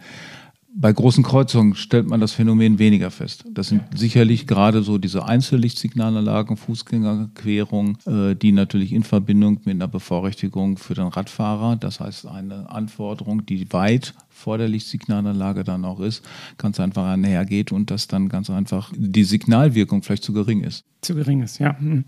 Bei 0.77 0.91
großen 0.91 1.23
Kreuzungen 1.23 1.73
stellt 1.75 2.09
man 2.09 2.19
das 2.19 2.33
Phänomen 2.33 2.79
weniger 2.79 3.09
fest. 3.09 3.45
Das 3.49 3.69
sind 3.69 3.83
sicherlich 3.95 4.45
gerade 4.45 4.83
so 4.83 4.97
diese 4.97 5.25
Einzellichtsignalanlagen, 5.25 6.57
Fußgängerquerungen, 6.57 7.97
äh, 8.05 8.35
die 8.35 8.51
natürlich 8.51 8.91
in 8.91 9.03
Verbindung 9.03 9.61
mit 9.63 9.75
einer 9.75 9.87
Bevorrechtigung 9.87 10.77
für 10.77 10.93
den 10.93 11.07
Radfahrer, 11.07 11.77
das 11.77 12.01
heißt 12.01 12.27
eine 12.27 12.69
Anforderung, 12.69 13.45
die 13.45 13.71
weit 13.71 14.13
vor 14.35 14.57
der 14.57 14.67
Lichtsignalanlage 14.67 15.63
dann 15.63 15.85
auch 15.85 16.01
ist, 16.01 16.23
ganz 16.57 16.79
einfach 16.79 17.07
einhergeht 17.07 17.71
und 17.71 17.89
dass 17.89 18.07
dann 18.07 18.27
ganz 18.27 18.49
einfach 18.49 18.91
die 18.95 19.23
Signalwirkung 19.23 20.03
vielleicht 20.03 20.23
zu 20.23 20.33
gering 20.33 20.61
ist. 20.61 20.83
Zu 21.01 21.15
gering 21.15 21.41
ist, 21.41 21.59
ja. 21.59 21.77
Hm. 21.79 22.03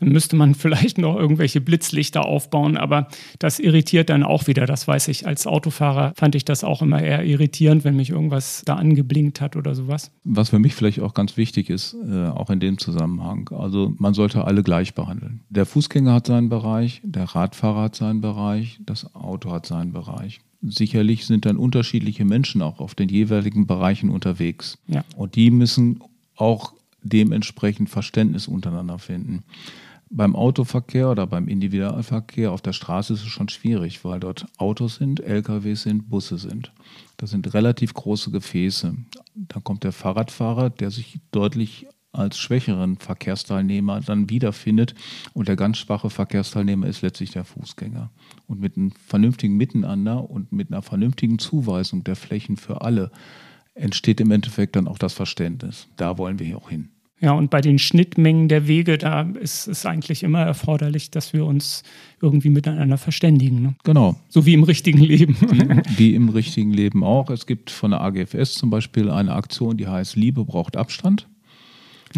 Dann 0.00 0.08
müsste 0.10 0.34
man 0.36 0.54
vielleicht 0.56 0.98
noch 0.98 1.16
irgendwelche 1.16 1.60
Blitzlichter 1.60 2.24
aufbauen, 2.24 2.76
aber 2.76 3.08
das 3.38 3.60
irritiert 3.60 4.10
dann 4.10 4.24
auch 4.24 4.48
wieder. 4.48 4.66
Das 4.66 4.88
weiß 4.88 5.08
ich. 5.08 5.26
Als 5.26 5.46
Autofahrer 5.46 6.12
fand 6.16 6.34
ich 6.34 6.44
das 6.44 6.64
auch 6.64 6.82
immer 6.82 7.00
eher 7.00 7.24
irritierend, 7.24 7.84
wenn 7.84 7.96
mich 7.96 8.10
irgendwas 8.10 8.62
da 8.64 8.74
angeblinkt 8.74 9.40
hat 9.40 9.54
oder 9.54 9.74
sowas. 9.74 10.10
Was 10.24 10.50
für 10.50 10.58
mich 10.58 10.74
vielleicht 10.74 11.00
auch 11.00 11.14
ganz 11.14 11.36
wichtig 11.36 11.70
ist, 11.70 11.94
äh, 12.10 12.26
auch 12.26 12.50
in 12.50 12.58
dem 12.58 12.78
Zusammenhang. 12.78 13.50
Also 13.52 13.94
man 13.98 14.14
sollte 14.14 14.44
alle 14.44 14.64
gleich 14.64 14.94
behandeln. 14.94 15.42
Der 15.48 15.64
Fußgänger 15.64 16.14
hat 16.14 16.26
seinen 16.26 16.48
Bereich, 16.48 17.00
der 17.04 17.24
Radfahrer 17.24 17.82
hat 17.82 17.94
seinen 17.94 18.20
Bereich, 18.20 18.80
das 18.84 19.14
Auto 19.14 19.52
hat 19.52 19.66
seinen 19.66 19.92
Bereich 19.92 20.40
sicherlich 20.62 21.26
sind 21.26 21.46
dann 21.46 21.56
unterschiedliche 21.56 22.24
Menschen 22.24 22.62
auch 22.62 22.80
auf 22.80 22.94
den 22.94 23.08
jeweiligen 23.08 23.66
Bereichen 23.66 24.10
unterwegs. 24.10 24.78
Ja. 24.86 25.04
Und 25.16 25.36
die 25.36 25.50
müssen 25.50 26.00
auch 26.36 26.74
dementsprechend 27.02 27.90
Verständnis 27.90 28.48
untereinander 28.48 28.98
finden. 28.98 29.44
Beim 30.10 30.34
Autoverkehr 30.34 31.10
oder 31.10 31.26
beim 31.26 31.48
Individualverkehr 31.48 32.50
auf 32.50 32.62
der 32.62 32.72
Straße 32.72 33.12
ist 33.12 33.22
es 33.22 33.28
schon 33.28 33.50
schwierig, 33.50 34.04
weil 34.04 34.20
dort 34.20 34.46
Autos 34.56 34.96
sind, 34.96 35.20
LKWs 35.20 35.82
sind, 35.82 36.08
Busse 36.08 36.38
sind. 36.38 36.72
Das 37.18 37.30
sind 37.30 37.52
relativ 37.52 37.92
große 37.92 38.30
Gefäße. 38.30 38.94
Dann 39.34 39.64
kommt 39.64 39.84
der 39.84 39.92
Fahrradfahrer, 39.92 40.70
der 40.70 40.90
sich 40.90 41.20
deutlich 41.30 41.86
als 42.12 42.38
schwächeren 42.38 42.96
Verkehrsteilnehmer 42.96 44.00
dann 44.00 44.30
wiederfindet. 44.30 44.94
Und 45.34 45.48
der 45.48 45.56
ganz 45.56 45.78
schwache 45.78 46.10
Verkehrsteilnehmer 46.10 46.86
ist 46.86 47.02
letztlich 47.02 47.30
der 47.30 47.44
Fußgänger. 47.44 48.10
Und 48.46 48.60
mit 48.60 48.76
einem 48.76 48.92
vernünftigen 48.92 49.56
Miteinander 49.56 50.28
und 50.28 50.52
mit 50.52 50.72
einer 50.72 50.82
vernünftigen 50.82 51.38
Zuweisung 51.38 52.04
der 52.04 52.16
Flächen 52.16 52.56
für 52.56 52.82
alle 52.82 53.10
entsteht 53.74 54.20
im 54.20 54.30
Endeffekt 54.30 54.76
dann 54.76 54.88
auch 54.88 54.98
das 54.98 55.12
Verständnis. 55.12 55.86
Da 55.96 56.18
wollen 56.18 56.38
wir 56.38 56.46
hier 56.46 56.56
auch 56.56 56.70
hin. 56.70 56.88
Ja, 57.20 57.32
und 57.32 57.50
bei 57.50 57.60
den 57.60 57.80
Schnittmengen 57.80 58.48
der 58.48 58.68
Wege, 58.68 58.96
da 58.96 59.22
ist 59.22 59.66
es 59.66 59.84
eigentlich 59.84 60.22
immer 60.22 60.42
erforderlich, 60.42 61.10
dass 61.10 61.32
wir 61.32 61.44
uns 61.46 61.82
irgendwie 62.22 62.48
miteinander 62.48 62.96
verständigen. 62.96 63.60
Ne? 63.60 63.74
Genau. 63.82 64.14
So 64.28 64.46
wie 64.46 64.54
im 64.54 64.62
richtigen 64.62 65.00
Leben. 65.00 65.36
Wie, 65.40 65.98
wie, 65.98 66.14
im 66.14 66.28
richtigen 66.28 66.72
Leben 66.72 67.02
auch. 67.02 67.28
Es 67.30 67.46
gibt 67.46 67.70
von 67.70 67.90
der 67.90 68.02
AGFS 68.02 68.54
zum 68.54 68.70
Beispiel 68.70 69.10
eine 69.10 69.32
Aktion, 69.32 69.76
die 69.76 69.88
heißt 69.88 70.14
Liebe 70.14 70.44
braucht 70.44 70.76
Abstand. 70.76 71.26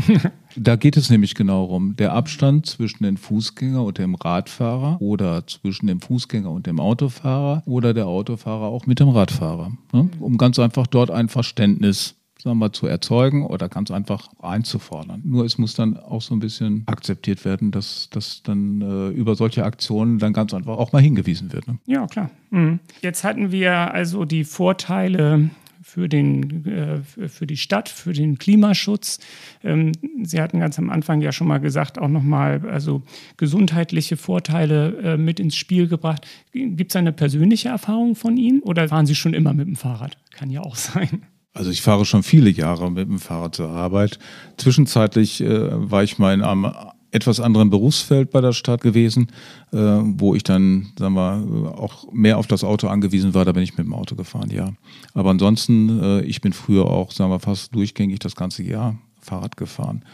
Da 0.57 0.75
geht 0.75 0.97
es 0.97 1.11
nämlich 1.11 1.37
genau 1.37 1.71
darum, 1.71 1.95
der 1.95 2.13
Abstand 2.13 2.67
zwischen 2.67 3.05
dem 3.05 3.17
Fußgänger 3.17 3.85
und 3.85 3.99
dem 3.99 4.17
Radfahrer 4.17 5.01
oder 5.01 5.47
zwischen 5.47 5.87
dem 5.87 6.01
Fußgänger 6.01 6.51
und 6.51 6.67
dem 6.67 6.81
Autofahrer 6.81 7.63
oder 7.67 7.95
der 7.95 8.09
Autofahrer 8.09 8.67
auch 8.67 8.87
mit 8.87 8.99
dem 8.99 9.11
Radfahrer. 9.11 9.73
Ne? 9.93 10.09
Um 10.19 10.37
ganz 10.37 10.59
einfach 10.59 10.89
dort 10.89 11.11
ein 11.11 11.29
Verständnis 11.29 12.17
sagen 12.43 12.59
wir, 12.59 12.73
zu 12.73 12.87
erzeugen 12.87 13.45
oder 13.45 13.69
ganz 13.69 13.91
einfach 13.91 14.29
einzufordern. 14.41 15.21
Nur 15.25 15.45
es 15.45 15.59
muss 15.59 15.75
dann 15.75 15.99
auch 15.99 16.23
so 16.23 16.35
ein 16.35 16.41
bisschen 16.41 16.85
akzeptiert 16.87 17.45
werden, 17.45 17.71
dass, 17.71 18.09
dass 18.11 18.43
dann 18.43 18.81
äh, 18.81 19.09
über 19.11 19.35
solche 19.35 19.65
Aktionen 19.65 20.19
dann 20.19 20.33
ganz 20.33 20.55
einfach 20.55 20.79
auch 20.79 20.93
mal 20.93 21.03
hingewiesen 21.03 21.53
wird. 21.53 21.69
Ne? 21.69 21.79
Ja, 21.87 22.07
klar. 22.07 22.31
Mhm. 22.49 22.81
Jetzt 23.03 23.25
hatten 23.25 23.53
wir 23.53 23.93
also 23.93 24.25
die 24.25 24.45
Vorteile 24.45 25.51
für, 25.91 26.09
den, 26.09 26.65
äh, 26.67 27.29
für 27.29 27.47
die 27.47 27.57
Stadt, 27.57 27.89
für 27.89 28.13
den 28.13 28.39
Klimaschutz. 28.39 29.19
Ähm, 29.65 29.93
Sie 30.23 30.41
hatten 30.41 30.61
ganz 30.61 30.79
am 30.79 30.89
Anfang 30.89 31.21
ja 31.21 31.33
schon 31.33 31.49
mal 31.49 31.59
gesagt, 31.59 31.99
auch 31.99 32.09
nochmal 32.09 32.69
also 32.71 33.03
gesundheitliche 33.37 34.17
Vorteile 34.17 34.97
äh, 35.03 35.17
mit 35.17 35.41
ins 35.41 35.57
Spiel 35.57 35.89
gebracht. 35.89 36.27
Gibt 36.53 36.93
es 36.93 36.97
eine 36.97 37.13
persönliche 37.13 37.71
Erfahrung 37.71 38.15
von 38.15 38.37
Ihnen 38.37 38.61
oder 38.61 38.89
fahren 38.89 39.07
Sie 39.07 39.15
schon 39.15 39.35
immer 39.35 39.53
mit 39.53 39.67
dem 39.67 39.77
Fahrrad? 39.77 40.17
Kann 40.33 40.51
ja 40.51 40.61
auch 40.61 40.77
sein. 40.77 41.23
Also 41.53 41.71
ich 41.71 41.83
fahre 41.83 42.05
schon 42.05 42.23
viele 42.23 42.51
Jahre 42.51 42.93
mit 42.93 43.09
dem 43.09 43.19
Fahrrad 43.19 43.57
zur 43.57 43.71
Arbeit. 43.71 44.21
Zwischenzeitlich 44.57 45.41
äh, 45.41 45.91
war 45.91 46.05
ich 46.05 46.19
mal 46.19 46.33
in 46.33 46.43
einem 46.43 46.73
etwas 47.13 47.41
anderen 47.41 47.71
Berufsfeld 47.71 48.31
bei 48.31 48.41
der 48.41 48.53
Stadt 48.53 48.81
gewesen, 48.81 49.29
äh, 49.73 49.79
wo 49.79 50.35
ich 50.35 50.45
dann, 50.45 50.93
sagen 50.99 51.15
wir, 51.15 51.79
auch 51.79 52.11
mehr 52.13 52.39
auf 52.39 52.47
das 52.47 52.65
Auto 52.65 52.89
angewiesen 52.89 53.35
war. 53.35 53.45
Da 53.45 53.53
bin 53.53 53.63
ich 53.63 53.77
mit 53.77 53.87
dem 53.87 53.95
Auto 53.95 54.15
gefahren, 54.15 54.51
ja. 54.51 54.73
Aber 55.15 55.31
ansonsten, 55.31 56.01
äh, 56.01 56.21
ich 56.23 56.41
bin 56.41 56.53
früher 56.53 56.87
auch, 56.87 57.11
sagen 57.11 57.31
wir, 57.31 57.41
fast 57.41 57.75
durchgängig 57.75 58.21
das 58.21 58.37
ganze 58.37 58.63
Jahr 58.63 58.97
Fahrrad 59.21 59.57
gefahren. 59.57 60.05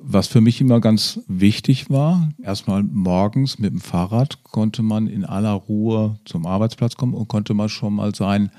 Was 0.00 0.26
für 0.26 0.40
mich 0.40 0.60
immer 0.60 0.80
ganz 0.80 1.20
wichtig 1.28 1.88
war, 1.88 2.28
erstmal 2.42 2.82
morgens 2.82 3.58
mit 3.58 3.72
dem 3.72 3.80
Fahrrad 3.80 4.42
konnte 4.42 4.82
man 4.82 5.06
in 5.06 5.24
aller 5.24 5.52
Ruhe 5.52 6.18
zum 6.24 6.46
Arbeitsplatz 6.46 6.96
kommen 6.96 7.14
und 7.14 7.28
konnte 7.28 7.54
man 7.54 7.68
schon 7.68 7.94
mal 7.94 8.14
sein, 8.14 8.50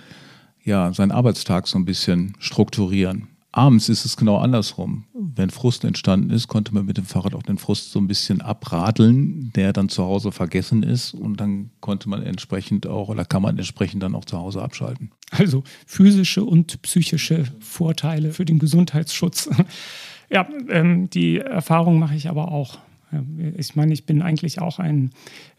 ja, 0.63 0.91
seinen 0.93 1.11
Arbeitstag 1.11 1.67
so 1.67 1.77
ein 1.77 1.85
bisschen 1.85 2.33
strukturieren. 2.39 3.27
Abends 3.55 3.87
ist 3.87 4.03
es 4.03 4.17
genau 4.17 4.35
andersrum. 4.37 5.05
Wenn 5.13 5.49
Frust 5.49 5.85
entstanden 5.85 6.29
ist, 6.29 6.49
konnte 6.49 6.73
man 6.73 6.85
mit 6.85 6.97
dem 6.97 7.05
Fahrrad 7.05 7.33
auch 7.33 7.41
den 7.41 7.57
Frust 7.57 7.89
so 7.89 7.99
ein 7.99 8.07
bisschen 8.07 8.41
abradeln, 8.41 9.53
der 9.55 9.71
dann 9.71 9.87
zu 9.87 10.03
Hause 10.03 10.33
vergessen 10.33 10.83
ist. 10.83 11.13
Und 11.13 11.39
dann 11.39 11.69
konnte 11.79 12.09
man 12.09 12.21
entsprechend 12.21 12.85
auch 12.85 13.07
oder 13.07 13.23
kann 13.23 13.41
man 13.41 13.57
entsprechend 13.57 14.03
dann 14.03 14.13
auch 14.13 14.25
zu 14.25 14.37
Hause 14.37 14.61
abschalten. 14.61 15.11
Also 15.31 15.63
physische 15.87 16.43
und 16.43 16.81
psychische 16.81 17.45
Vorteile 17.61 18.33
für 18.33 18.43
den 18.43 18.59
Gesundheitsschutz. 18.59 19.49
ja, 20.29 20.45
ähm, 20.67 21.09
die 21.09 21.37
Erfahrung 21.37 21.97
mache 21.97 22.15
ich 22.15 22.27
aber 22.27 22.51
auch. 22.51 22.79
Ich 23.55 23.77
meine, 23.77 23.93
ich 23.93 24.05
bin 24.05 24.21
eigentlich 24.21 24.59
auch 24.59 24.79
ein 24.79 25.11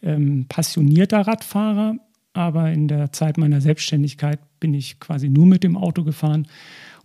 ähm, 0.02 0.44
passionierter 0.50 1.26
Radfahrer, 1.26 1.96
aber 2.34 2.70
in 2.70 2.88
der 2.88 3.10
Zeit 3.12 3.38
meiner 3.38 3.62
Selbstständigkeit 3.62 4.38
bin 4.60 4.74
ich 4.74 5.00
quasi 5.00 5.30
nur 5.30 5.46
mit 5.46 5.64
dem 5.64 5.78
Auto 5.78 6.04
gefahren 6.04 6.46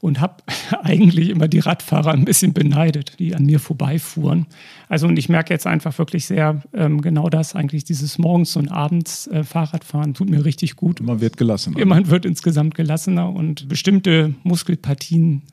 und 0.02 0.20
habe 0.20 0.44
eigentlich 0.84 1.30
immer 1.30 1.48
die 1.48 1.60
Radfahrer 1.60 2.12
ein 2.12 2.26
bisschen 2.26 2.54
beneidet, 2.54 3.20
die 3.20 3.36
an 3.36 3.46
mir 3.46 3.60
vorbeifuhren. 3.60 4.48
Also 4.90 5.08
und 5.08 5.18
ich 5.18 5.30
merke 5.30 5.54
jetzt 5.54 5.68
einfach 5.68 5.98
wirklich 5.98 6.26
sehr 6.26 6.62
ähm, 6.74 7.02
genau 7.02 7.30
das, 7.30 7.56
eigentlich 7.56 7.86
dieses 7.86 8.18
Morgens- 8.18 8.56
und 8.58 8.70
Abends 8.70 9.28
äh, 9.28 9.44
Fahrradfahren 9.44 10.14
tut 10.14 10.30
mir 10.30 10.44
richtig 10.44 10.76
gut. 10.76 11.02
Man 11.02 11.22
wird 11.22 11.38
gelassener. 11.38 11.86
Man 11.86 12.10
wird 12.10 12.26
insgesamt 12.26 12.76
gelassener 12.76 13.30
und 13.30 13.70
bestimmte 13.70 14.36
Muskelpartien 14.44 15.44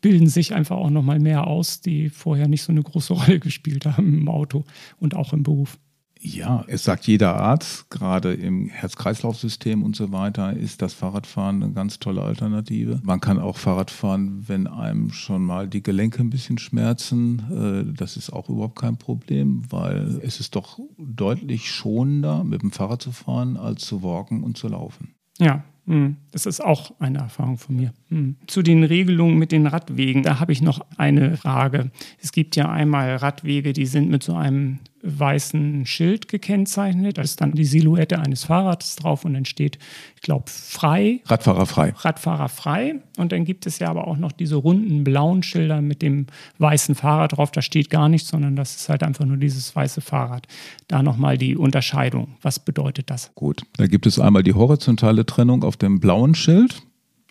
bilden 0.00 0.28
sich 0.28 0.54
einfach 0.54 0.76
auch 0.76 0.90
noch 0.90 1.02
mal 1.02 1.20
mehr 1.20 1.46
aus, 1.46 1.82
die 1.82 2.08
vorher 2.08 2.48
nicht 2.48 2.62
so 2.62 2.72
eine 2.72 2.82
große 2.82 3.12
Rolle 3.14 3.38
gespielt 3.38 3.84
haben 3.86 4.18
im 4.18 4.28
Auto 4.28 4.64
und 4.98 5.14
auch 5.14 5.32
im 5.32 5.42
Beruf. 5.42 5.78
Ja, 6.22 6.64
es 6.68 6.84
sagt 6.84 7.06
jeder 7.06 7.34
Arzt, 7.36 7.88
gerade 7.90 8.34
im 8.34 8.68
Herz-Kreislauf-System 8.68 9.82
und 9.82 9.96
so 9.96 10.12
weiter, 10.12 10.54
ist 10.54 10.82
das 10.82 10.92
Fahrradfahren 10.92 11.62
eine 11.62 11.72
ganz 11.72 11.98
tolle 11.98 12.20
Alternative. 12.20 13.00
Man 13.02 13.20
kann 13.20 13.38
auch 13.38 13.56
Fahrrad 13.56 13.90
fahren, 13.90 14.44
wenn 14.46 14.66
einem 14.66 15.12
schon 15.12 15.42
mal 15.42 15.66
die 15.66 15.82
Gelenke 15.82 16.20
ein 16.20 16.28
bisschen 16.28 16.58
schmerzen. 16.58 17.86
Äh, 17.88 17.94
das 17.96 18.18
ist 18.18 18.30
auch 18.30 18.50
überhaupt 18.50 18.78
kein 18.78 18.98
Problem, 18.98 19.62
weil 19.70 20.20
es 20.22 20.40
ist 20.40 20.56
doch 20.56 20.78
deutlich 20.98 21.70
schonender, 21.70 22.44
mit 22.44 22.60
dem 22.60 22.70
Fahrrad 22.70 23.00
zu 23.00 23.12
fahren, 23.12 23.56
als 23.56 23.86
zu 23.86 24.02
walken 24.02 24.42
und 24.42 24.58
zu 24.58 24.68
laufen. 24.68 25.14
Ja, 25.38 25.64
hm, 25.86 26.16
das 26.32 26.44
ist 26.44 26.62
auch 26.62 26.92
eine 27.00 27.18
Erfahrung 27.18 27.56
von 27.56 27.76
mir. 27.76 27.94
Hm. 28.08 28.36
Zu 28.46 28.60
den 28.60 28.84
Regelungen 28.84 29.38
mit 29.38 29.52
den 29.52 29.66
Radwegen, 29.66 30.22
da 30.22 30.38
habe 30.38 30.52
ich 30.52 30.60
noch 30.60 30.84
eine 30.98 31.38
Frage. 31.38 31.90
Es 32.20 32.32
gibt 32.32 32.56
ja 32.56 32.68
einmal 32.68 33.16
Radwege, 33.16 33.72
die 33.72 33.86
sind 33.86 34.10
mit 34.10 34.22
so 34.22 34.34
einem 34.34 34.80
weißen 35.02 35.86
Schild 35.86 36.28
gekennzeichnet. 36.28 37.18
Da 37.18 37.22
ist 37.22 37.40
dann 37.40 37.52
die 37.52 37.64
Silhouette 37.64 38.18
eines 38.18 38.44
Fahrrads 38.44 38.96
drauf 38.96 39.24
und 39.24 39.34
dann 39.34 39.44
steht, 39.44 39.78
ich 40.16 40.22
glaube, 40.22 40.44
frei. 40.46 41.20
Radfahrer 41.26 41.66
frei. 41.66 41.94
Radfahrer 41.96 42.48
frei. 42.48 42.96
Und 43.16 43.32
dann 43.32 43.44
gibt 43.44 43.66
es 43.66 43.78
ja 43.78 43.88
aber 43.88 44.06
auch 44.06 44.16
noch 44.16 44.32
diese 44.32 44.56
runden 44.56 45.04
blauen 45.04 45.42
Schilder 45.42 45.80
mit 45.80 46.02
dem 46.02 46.26
weißen 46.58 46.94
Fahrrad 46.94 47.36
drauf. 47.36 47.50
Da 47.50 47.62
steht 47.62 47.90
gar 47.90 48.08
nichts, 48.08 48.28
sondern 48.28 48.56
das 48.56 48.76
ist 48.76 48.88
halt 48.88 49.02
einfach 49.02 49.24
nur 49.24 49.36
dieses 49.36 49.74
weiße 49.74 50.00
Fahrrad. 50.00 50.46
Da 50.88 51.02
nochmal 51.02 51.38
die 51.38 51.56
Unterscheidung. 51.56 52.36
Was 52.42 52.58
bedeutet 52.58 53.10
das? 53.10 53.32
Gut, 53.34 53.62
da 53.76 53.86
gibt 53.86 54.06
es 54.06 54.18
einmal 54.18 54.42
die 54.42 54.54
horizontale 54.54 55.26
Trennung 55.26 55.64
auf 55.64 55.76
dem 55.76 56.00
blauen 56.00 56.34
Schild, 56.34 56.82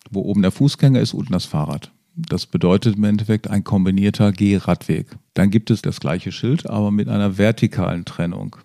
wo 0.10 0.22
oben 0.22 0.42
der 0.42 0.52
Fußgänger 0.52 1.00
ist, 1.00 1.14
unten 1.14 1.34
das 1.34 1.46
Fahrrad. 1.46 1.92
Das 2.28 2.46
bedeutet 2.46 2.98
im 2.98 3.04
Endeffekt 3.06 3.50
ein 3.50 3.64
kombinierter 3.64 4.32
Gehradweg. 4.32 5.08
Dann 5.34 5.52
gibt 5.52 5.72
es 5.72 5.82
das 5.82 6.00
gleiche 6.00 6.32
Schild, 6.32 6.70
aber 6.70 6.92
mit 6.92 7.08
einer 7.08 7.38
vertikalen 7.38 8.04
Trennung. 8.04 8.58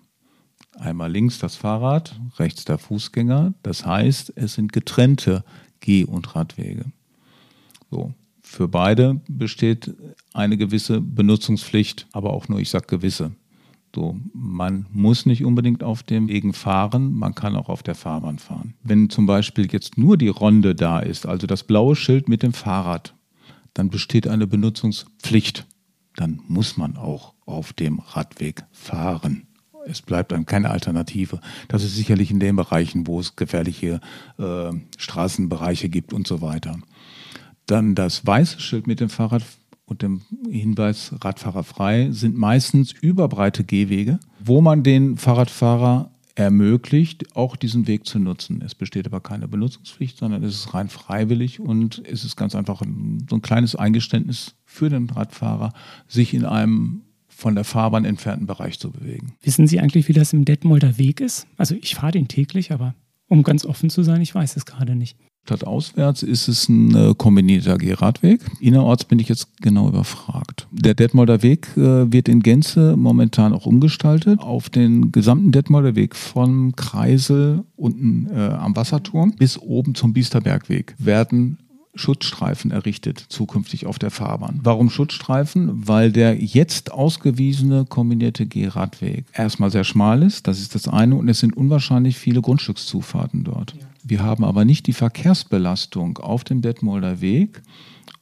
Einmal 0.77 1.09
links 1.09 1.39
das 1.39 1.55
Fahrrad, 1.55 2.19
rechts 2.37 2.65
der 2.65 2.77
Fußgänger. 2.77 3.53
Das 3.63 3.85
heißt, 3.85 4.33
es 4.35 4.55
sind 4.55 4.73
getrennte 4.73 5.45
Geh- 5.79 6.05
und 6.05 6.35
Radwege. 6.35 6.85
So. 7.89 8.13
Für 8.41 8.67
beide 8.67 9.21
besteht 9.27 9.91
eine 10.33 10.55
gewisse 10.57 11.01
Benutzungspflicht, 11.01 12.07
aber 12.11 12.31
auch 12.31 12.47
nur, 12.47 12.59
ich 12.59 12.69
sage 12.69 12.85
gewisse. 12.87 13.31
So, 13.95 14.19
man 14.33 14.85
muss 14.91 15.25
nicht 15.25 15.43
unbedingt 15.43 15.83
auf 15.83 16.03
dem 16.03 16.27
Wegen 16.27 16.53
fahren, 16.53 17.13
man 17.13 17.33
kann 17.33 17.55
auch 17.55 17.69
auf 17.69 17.81
der 17.81 17.95
Fahrbahn 17.95 18.37
fahren. 18.37 18.75
Wenn 18.83 19.09
zum 19.09 19.25
Beispiel 19.25 19.71
jetzt 19.71 19.97
nur 19.97 20.17
die 20.17 20.27
Ronde 20.27 20.75
da 20.75 20.99
ist, 20.99 21.25
also 21.25 21.47
das 21.47 21.63
blaue 21.63 21.95
Schild 21.95 22.29
mit 22.29 22.43
dem 22.43 22.53
Fahrrad, 22.53 23.15
dann 23.75 23.89
besteht 23.89 24.27
eine 24.27 24.47
Benutzungspflicht. 24.47 25.67
Dann 26.15 26.39
muss 26.47 26.77
man 26.77 26.97
auch 26.97 27.35
auf 27.45 27.73
dem 27.73 27.99
Radweg 27.99 28.63
fahren. 28.71 29.47
Es 29.85 30.01
bleibt 30.01 30.31
dann 30.31 30.47
keine 30.47 30.71
Alternative. 30.71 31.39
Das 31.67 31.83
ist 31.83 31.95
sicherlich 31.95 32.31
in 32.31 32.39
den 32.39 32.55
Bereichen, 32.55 33.05
wo 33.05 33.19
es 33.19 33.35
gefährliche 33.35 33.99
äh, 34.39 34.71
Straßenbereiche 34.97 35.89
gibt 35.89 36.13
und 36.13 36.25
so 36.25 36.41
weiter. 36.41 36.79
Dann 37.67 37.93
das 37.93 38.25
weiße 38.25 38.59
Schild 38.59 38.87
mit 38.87 38.99
dem 38.99 39.09
Fahrrad 39.09 39.43
und 39.85 40.01
dem 40.01 40.21
Hinweis 40.49 41.13
Radfahrer 41.21 41.63
frei 41.63 42.09
sind 42.11 42.35
meistens 42.35 42.91
überbreite 42.91 43.63
Gehwege, 43.63 44.19
wo 44.39 44.61
man 44.61 44.83
den 44.83 45.17
Fahrradfahrer 45.17 46.09
ermöglicht, 46.35 47.35
auch 47.35 47.55
diesen 47.55 47.87
Weg 47.87 48.05
zu 48.05 48.19
nutzen. 48.19 48.61
Es 48.61 48.75
besteht 48.75 49.07
aber 49.07 49.21
keine 49.21 49.47
Benutzungspflicht, 49.47 50.17
sondern 50.17 50.43
es 50.43 50.53
ist 50.53 50.73
rein 50.73 50.89
freiwillig 50.89 51.59
und 51.61 52.03
es 52.05 52.25
ist 52.25 52.35
ganz 52.35 52.55
einfach 52.55 52.81
ein, 52.81 53.25
so 53.29 53.37
ein 53.37 53.41
kleines 53.41 53.75
Eingeständnis 53.75 54.55
für 54.65 54.89
den 54.89 55.09
Radfahrer, 55.09 55.73
sich 56.07 56.33
in 56.33 56.45
einem 56.45 57.01
von 57.27 57.55
der 57.55 57.63
Fahrbahn 57.63 58.05
entfernten 58.05 58.47
Bereich 58.47 58.79
zu 58.79 58.91
bewegen. 58.91 59.33
Wissen 59.41 59.67
Sie 59.67 59.79
eigentlich, 59.79 60.07
wie 60.07 60.13
das 60.13 60.31
im 60.33 60.45
Detmolder 60.45 60.97
Weg 60.97 61.19
ist? 61.19 61.47
Also 61.57 61.75
ich 61.75 61.95
fahre 61.95 62.13
den 62.13 62.27
täglich, 62.27 62.71
aber 62.71 62.95
um 63.27 63.43
ganz 63.43 63.65
offen 63.65 63.89
zu 63.89 64.03
sein, 64.03 64.21
ich 64.21 64.33
weiß 64.33 64.55
es 64.55 64.65
gerade 64.65 64.95
nicht. 64.95 65.17
Stadtauswärts 65.45 66.23
ist 66.23 66.47
es 66.47 66.67
ein 66.69 66.95
äh, 66.95 67.13
kombinierter 67.15 67.77
Gehradweg. 67.77 68.41
Innerorts 68.59 69.05
bin 69.05 69.19
ich 69.19 69.29
jetzt 69.29 69.47
genau 69.61 69.87
überfragt. 69.87 70.67
Der 70.71 70.95
Detmolder 70.95 71.43
Weg 71.43 71.67
äh, 71.77 72.11
wird 72.11 72.27
in 72.27 72.41
Gänze 72.41 72.95
momentan 72.97 73.53
auch 73.53 73.67
umgestaltet 73.67 74.39
auf 74.39 74.71
den 74.71 75.11
gesamten 75.11 75.51
Detmolder 75.51 75.95
Weg 75.95 76.15
vom 76.15 76.75
Kreisel 76.75 77.63
unten 77.75 78.27
äh, 78.33 78.39
am 78.39 78.75
Wasserturm 78.75 79.33
bis 79.33 79.59
oben 79.59 79.93
zum 79.93 80.13
Biesterbergweg 80.13 80.95
werden 80.97 81.59
Schutzstreifen 81.93 82.71
errichtet, 82.71 83.23
zukünftig 83.29 83.85
auf 83.85 83.99
der 83.99 84.11
Fahrbahn. 84.11 84.59
Warum 84.63 84.89
Schutzstreifen? 84.89 85.87
Weil 85.87 86.11
der 86.11 86.43
jetzt 86.43 86.91
ausgewiesene 86.91 87.85
kombinierte 87.85 88.47
Gehradweg 88.47 89.25
erstmal 89.31 89.71
sehr 89.71 89.83
schmal 89.83 90.23
ist, 90.23 90.47
das 90.47 90.59
ist 90.59 90.75
das 90.75 90.87
eine, 90.87 91.15
und 91.15 91.29
es 91.29 91.39
sind 91.39 91.55
unwahrscheinlich 91.55 92.17
viele 92.17 92.41
Grundstückszufahrten 92.41 93.43
dort. 93.43 93.75
Ja. 93.79 93.85
Wir 94.07 94.21
haben 94.21 94.43
aber 94.43 94.65
nicht 94.65 94.85
die 94.85 94.93
Verkehrsbelastung 94.93 96.19
auf 96.19 96.43
dem 96.43 96.61
Detmolder 96.61 97.21
Weg, 97.21 97.63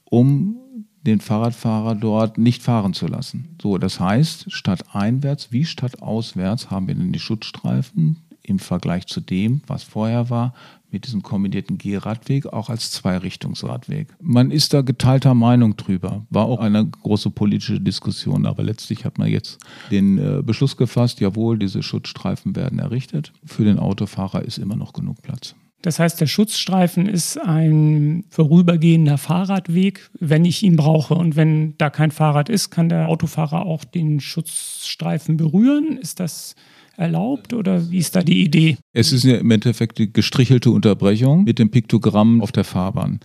um 0.04 0.56
den 1.02 1.20
Fahrradfahrer 1.20 1.94
dort 1.94 2.38
nicht 2.38 2.62
fahren 2.62 2.94
zu 2.94 3.06
lassen. 3.06 3.50
So, 3.60 3.76
das 3.76 4.00
heißt, 4.00 4.50
statt 4.50 4.94
einwärts 4.94 5.52
wie 5.52 5.66
statt 5.66 6.00
auswärts 6.00 6.70
haben 6.70 6.88
wir 6.88 6.94
dann 6.94 7.12
die 7.12 7.18
Schutzstreifen 7.18 8.16
im 8.42 8.58
Vergleich 8.60 9.06
zu 9.08 9.20
dem, 9.20 9.60
was 9.66 9.82
vorher 9.82 10.30
war, 10.30 10.54
mit 10.90 11.04
diesem 11.04 11.22
kombinierten 11.22 11.76
Gehradweg 11.76 12.46
auch 12.46 12.70
als 12.70 12.90
Zweirichtungsradweg. 12.90 14.08
Man 14.22 14.50
ist 14.50 14.72
da 14.72 14.80
geteilter 14.80 15.34
Meinung 15.34 15.76
drüber. 15.76 16.24
War 16.30 16.46
auch 16.46 16.60
eine 16.60 16.86
große 16.86 17.28
politische 17.28 17.78
Diskussion, 17.78 18.46
aber 18.46 18.62
letztlich 18.62 19.04
hat 19.04 19.18
man 19.18 19.28
jetzt 19.28 19.58
den 19.90 20.16
äh, 20.16 20.42
Beschluss 20.42 20.78
gefasst, 20.78 21.20
jawohl, 21.20 21.58
diese 21.58 21.82
Schutzstreifen 21.82 22.56
werden 22.56 22.78
errichtet. 22.78 23.34
Für 23.44 23.64
den 23.64 23.78
Autofahrer 23.78 24.42
ist 24.42 24.56
immer 24.56 24.76
noch 24.76 24.94
genug 24.94 25.20
Platz. 25.20 25.54
Das 25.84 25.98
heißt, 25.98 26.18
der 26.18 26.26
Schutzstreifen 26.26 27.06
ist 27.06 27.36
ein 27.36 28.24
vorübergehender 28.30 29.18
Fahrradweg, 29.18 30.08
wenn 30.18 30.46
ich 30.46 30.62
ihn 30.62 30.76
brauche. 30.76 31.12
Und 31.12 31.36
wenn 31.36 31.76
da 31.76 31.90
kein 31.90 32.10
Fahrrad 32.10 32.48
ist, 32.48 32.70
kann 32.70 32.88
der 32.88 33.10
Autofahrer 33.10 33.66
auch 33.66 33.84
den 33.84 34.18
Schutzstreifen 34.18 35.36
berühren. 35.36 35.98
Ist 35.98 36.20
das 36.20 36.54
erlaubt 36.96 37.52
oder 37.52 37.90
wie 37.90 37.98
ist 37.98 38.16
da 38.16 38.22
die 38.22 38.42
Idee? 38.42 38.78
Es 38.94 39.12
ist 39.12 39.24
ja 39.24 39.36
im 39.36 39.50
Endeffekt 39.50 39.98
die 39.98 40.10
gestrichelte 40.10 40.70
Unterbrechung 40.70 41.44
mit 41.44 41.58
dem 41.58 41.70
Piktogramm 41.70 42.40
auf 42.40 42.50
der 42.50 42.64
Fahrbahn. 42.64 43.20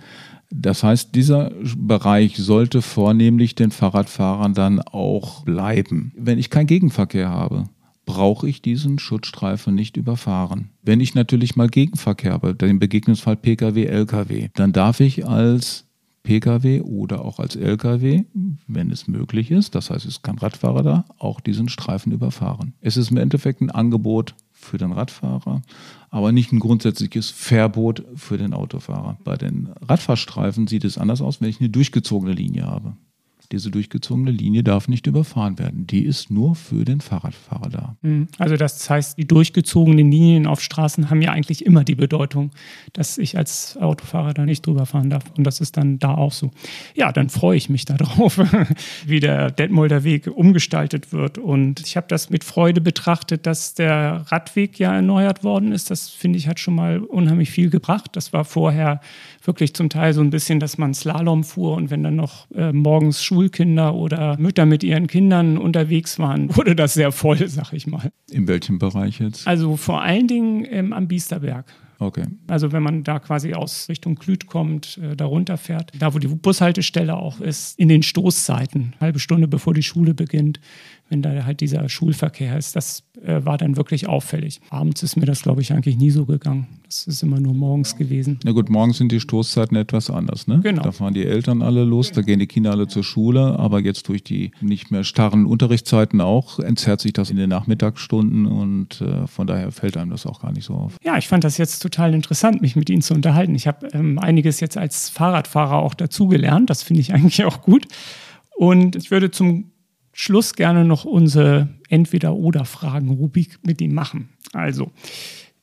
Das 0.51 0.83
heißt, 0.83 1.15
dieser 1.15 1.53
Bereich 1.77 2.35
sollte 2.35 2.81
vornehmlich 2.81 3.55
den 3.55 3.71
Fahrradfahrern 3.71 4.53
dann 4.53 4.81
auch 4.81 5.45
bleiben. 5.45 6.11
Wenn 6.17 6.37
ich 6.37 6.49
keinen 6.49 6.67
Gegenverkehr 6.67 7.29
habe, 7.29 7.69
brauche 8.09 8.49
ich 8.49 8.63
diesen 8.63 8.97
Schutzstreifen 8.97 9.75
nicht 9.75 9.95
überfahren. 9.95 10.71
Wenn 10.81 10.99
ich 10.99 11.13
natürlich 11.13 11.55
mal 11.55 11.69
Gegenverkehr 11.69 12.33
habe, 12.33 12.55
den 12.55 12.79
Begegnungsfall 12.79 13.35
Pkw, 13.35 13.85
Lkw, 13.85 14.49
dann 14.55 14.73
darf 14.73 14.99
ich 14.99 15.27
als 15.27 15.85
Pkw 16.23 16.81
oder 16.81 17.23
auch 17.23 17.37
als 17.37 17.55
Lkw, 17.55 18.23
wenn 18.65 18.89
es 18.89 19.07
möglich 19.07 19.51
ist, 19.51 19.75
das 19.75 19.91
heißt, 19.91 20.05
es 20.05 20.13
ist 20.13 20.23
kein 20.23 20.39
Radfahrer 20.39 20.81
da, 20.81 21.05
auch 21.19 21.39
diesen 21.39 21.69
Streifen 21.69 22.11
überfahren. 22.11 22.73
Es 22.81 22.97
ist 22.97 23.11
im 23.11 23.17
Endeffekt 23.17 23.61
ein 23.61 23.69
Angebot 23.69 24.33
für 24.51 24.79
den 24.79 24.91
Radfahrer, 24.91 25.61
aber 26.09 26.31
nicht 26.31 26.51
ein 26.51 26.59
grundsätzliches 26.59 27.29
Verbot 27.29 28.03
für 28.15 28.39
den 28.39 28.55
Autofahrer. 28.55 29.19
Bei 29.23 29.37
den 29.37 29.69
Radfahrstreifen 29.81 30.65
sieht 30.65 30.83
es 30.83 30.97
anders 30.97 31.21
aus, 31.21 31.41
wenn 31.41 31.49
ich 31.49 31.59
eine 31.59 31.69
durchgezogene 31.69 32.33
Linie 32.33 32.65
habe. 32.65 32.97
Diese 33.51 33.71
durchgezogene 33.71 34.29
Linie 34.29 34.63
darf 34.63 34.88
nicht 34.88 35.07
überfahren 35.07 35.57
werden. 35.57 35.88
Die 35.88 36.05
ist 36.05 36.29
nur 36.29 36.55
für 36.55 36.85
den 36.85 37.01
Fahrradfahrer 37.01 37.69
da. 37.69 37.95
Mhm. 38.01 38.27
Also 38.38 38.57
das 38.57 38.88
heißt, 38.89 39.17
die 39.17 39.25
durchgezogenen 39.25 40.12
Linien 40.12 40.45
auf 40.45 40.62
Straßen 40.62 41.09
haben 41.09 41.21
ja 41.21 41.31
eigentlich 41.31 41.65
immer 41.65 41.83
die 41.83 41.95
Bedeutung, 41.95 42.51
dass 42.93 43.17
ich 43.17 43.38
als 43.38 43.75
Autofahrer 43.77 44.33
da 44.35 44.45
nicht 44.45 44.67
drüber 44.67 44.85
fahren 44.85 45.09
darf. 45.09 45.23
Und 45.35 45.45
das 45.45 45.62
ist 45.62 45.77
dann 45.77 45.97
da 45.97 46.13
auch 46.13 46.31
so. 46.31 46.51
Ja, 46.93 47.12
dann 47.12 47.29
freue 47.29 47.57
ich 47.57 47.69
mich 47.69 47.85
darauf, 47.85 48.39
wie 49.07 49.19
der 49.19 49.49
Detmolder 49.49 50.03
Weg 50.03 50.27
umgestaltet 50.27 51.12
wird. 51.12 51.39
Und 51.39 51.79
ich 51.79 51.97
habe 51.97 52.05
das 52.07 52.29
mit 52.29 52.43
Freude 52.43 52.81
betrachtet, 52.81 53.47
dass 53.47 53.73
der 53.73 54.25
Radweg 54.27 54.77
ja 54.77 54.93
erneuert 54.93 55.43
worden 55.43 55.71
ist. 55.71 55.89
Das 55.89 56.09
finde 56.09 56.38
ich 56.38 56.47
hat 56.47 56.59
schon 56.59 56.75
mal 56.75 56.99
unheimlich 56.99 57.49
viel 57.49 57.69
gebracht. 57.69 58.12
Das 58.13 58.31
war 58.31 58.45
vorher 58.45 59.01
wirklich 59.43 59.73
zum 59.73 59.89
Teil 59.89 60.13
so 60.13 60.21
ein 60.21 60.29
bisschen, 60.29 60.59
dass 60.59 60.77
man 60.77 60.93
Slalom 60.93 61.43
fuhr 61.43 61.75
und 61.75 61.89
wenn 61.89 62.03
dann 62.03 62.15
noch 62.15 62.49
äh, 62.51 62.71
morgens 62.71 63.23
Schulkinder 63.39 63.95
oder 63.95 64.38
Mütter 64.38 64.65
mit 64.65 64.84
ihren 64.84 65.08
Kindern 65.08 65.58
unterwegs 65.58 66.19
waren, 66.19 66.54
wurde 66.58 66.75
das 66.75 66.93
sehr 66.93 67.13
voll, 67.13 67.47
sag 67.47 67.71
ich 67.71 67.88
mal. 67.88 68.12
In 68.30 68.47
welchem 68.47 68.80
Bereich 68.80 69.19
jetzt? 69.21 69.47
Also 69.47 69.78
vor 69.78 70.02
allen 70.02 70.28
Dingen 70.28 70.67
ähm, 70.69 70.91
am 70.91 71.08
Biesterberg. 71.08 71.65
Okay. 71.99 72.25
Also 72.47 72.71
wenn 72.71 72.84
man 72.84 73.04
da 73.04 73.19
quasi 73.19 73.54
aus 73.54 73.88
Richtung 73.89 74.15
Klüt 74.15 74.47
kommt, 74.47 74.97
äh, 74.97 75.15
da 75.15 75.25
runterfährt, 75.25 75.91
da 75.97 76.13
wo 76.13 76.19
die 76.19 76.28
Bushaltestelle 76.28 77.15
auch 77.15 77.39
ist, 77.39 77.80
in 77.80 77.88
den 77.88 78.04
Stoßzeiten, 78.04 78.95
halbe 78.99 79.19
Stunde 79.19 79.47
bevor 79.47 79.73
die 79.73 79.84
Schule 79.84 80.13
beginnt, 80.13 80.60
wenn 81.09 81.21
da 81.21 81.45
halt 81.45 81.61
dieser 81.61 81.89
Schulverkehr 81.89 82.57
ist. 82.57 82.75
Das 82.75 83.03
äh, 83.23 83.43
war 83.43 83.57
dann 83.57 83.75
wirklich 83.75 84.07
auffällig. 84.07 84.61
Abends 84.69 85.03
ist 85.03 85.15
mir 85.15 85.25
das, 85.25 85.41
glaube 85.41 85.61
ich, 85.61 85.73
eigentlich 85.73 85.97
nie 85.97 86.11
so 86.11 86.25
gegangen. 86.25 86.67
Das 86.85 87.05
ist 87.05 87.21
immer 87.23 87.39
nur 87.39 87.53
morgens 87.53 87.95
gewesen. 87.97 88.39
Na 88.43 88.51
gut, 88.51 88.69
morgens 88.69 88.97
sind 88.97 89.11
die 89.11 89.19
Stoßzeiten 89.19 89.75
etwas 89.77 90.09
anders, 90.09 90.47
ne? 90.47 90.59
Genau. 90.63 90.81
Da 90.81 90.91
fahren 90.91 91.13
die 91.13 91.25
Eltern 91.25 91.61
alle 91.61 91.83
los, 91.83 92.11
da 92.11 92.21
gehen 92.21 92.39
die 92.39 92.47
Kinder 92.47 92.71
alle 92.71 92.87
zur 92.87 93.03
Schule, 93.03 93.59
aber 93.59 93.79
jetzt 93.79 94.07
durch 94.07 94.23
die 94.23 94.51
nicht 94.61 94.91
mehr 94.91 95.03
starren 95.03 95.45
Unterrichtszeiten 95.45 96.21
auch 96.21 96.59
entzerrt 96.59 97.01
sich 97.01 97.13
das 97.13 97.29
in 97.29 97.37
den 97.37 97.49
Nachmittagsstunden 97.49 98.45
und 98.45 99.01
äh, 99.01 99.27
von 99.27 99.47
daher 99.47 99.71
fällt 99.71 99.97
einem 99.97 100.11
das 100.11 100.25
auch 100.25 100.41
gar 100.41 100.51
nicht 100.51 100.65
so 100.65 100.73
auf. 100.73 100.97
Ja, 101.03 101.17
ich 101.17 101.27
fand 101.27 101.43
das 101.43 101.57
jetzt 101.57 101.79
total 101.79 102.13
interessant, 102.13 102.61
mich 102.61 102.75
mit 102.75 102.89
Ihnen 102.89 103.01
zu 103.01 103.13
unterhalten. 103.13 103.55
Ich 103.55 103.67
habe 103.67 103.87
ähm, 103.93 104.19
einiges 104.19 104.59
jetzt 104.59 104.77
als 104.77 105.09
Fahrradfahrer 105.09 105.77
auch 105.77 105.93
dazugelernt. 105.93 106.69
Das 106.69 106.83
finde 106.83 107.01
ich 107.01 107.13
eigentlich 107.13 107.43
auch 107.45 107.61
gut. 107.61 107.87
Und 108.55 108.95
ich 108.95 109.11
würde 109.11 109.31
zum 109.31 109.71
Schluss 110.21 110.53
gerne 110.53 110.84
noch 110.84 111.05
unsere 111.05 111.69
Entweder-Oder-Fragen-Rubrik 111.88 113.60
mit 113.65 113.79
ihm 113.79 113.93
machen. 113.93 114.27
Also, 114.51 114.91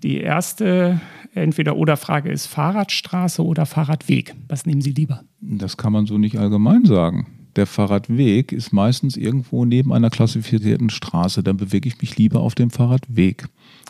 die 0.02 0.16
erste 0.16 0.98
Entweder-Oder-Frage 1.34 2.30
ist 2.30 2.46
Fahrradstraße 2.46 3.44
oder 3.44 3.66
Fahrradweg. 3.66 4.34
Was 4.48 4.64
nehmen 4.64 4.80
Sie 4.80 4.92
lieber? 4.92 5.24
Das 5.42 5.76
kann 5.76 5.92
man 5.92 6.06
so 6.06 6.16
nicht 6.16 6.38
allgemein 6.38 6.86
sagen. 6.86 7.26
der 7.56 7.66
Fahrradweg 7.66 8.50
ist 8.52 8.72
meistens 8.72 9.18
irgendwo 9.18 9.66
neben 9.66 9.92
einer 9.92 10.08
klassifizierten 10.08 10.88
Straße. 10.88 11.42
Dann 11.42 11.58
bewege 11.58 11.88
ich 11.88 12.00
mich 12.00 12.16
lieber 12.16 12.40
auf 12.40 12.54
dem 12.54 12.70
Fahrradweg. 12.70 13.48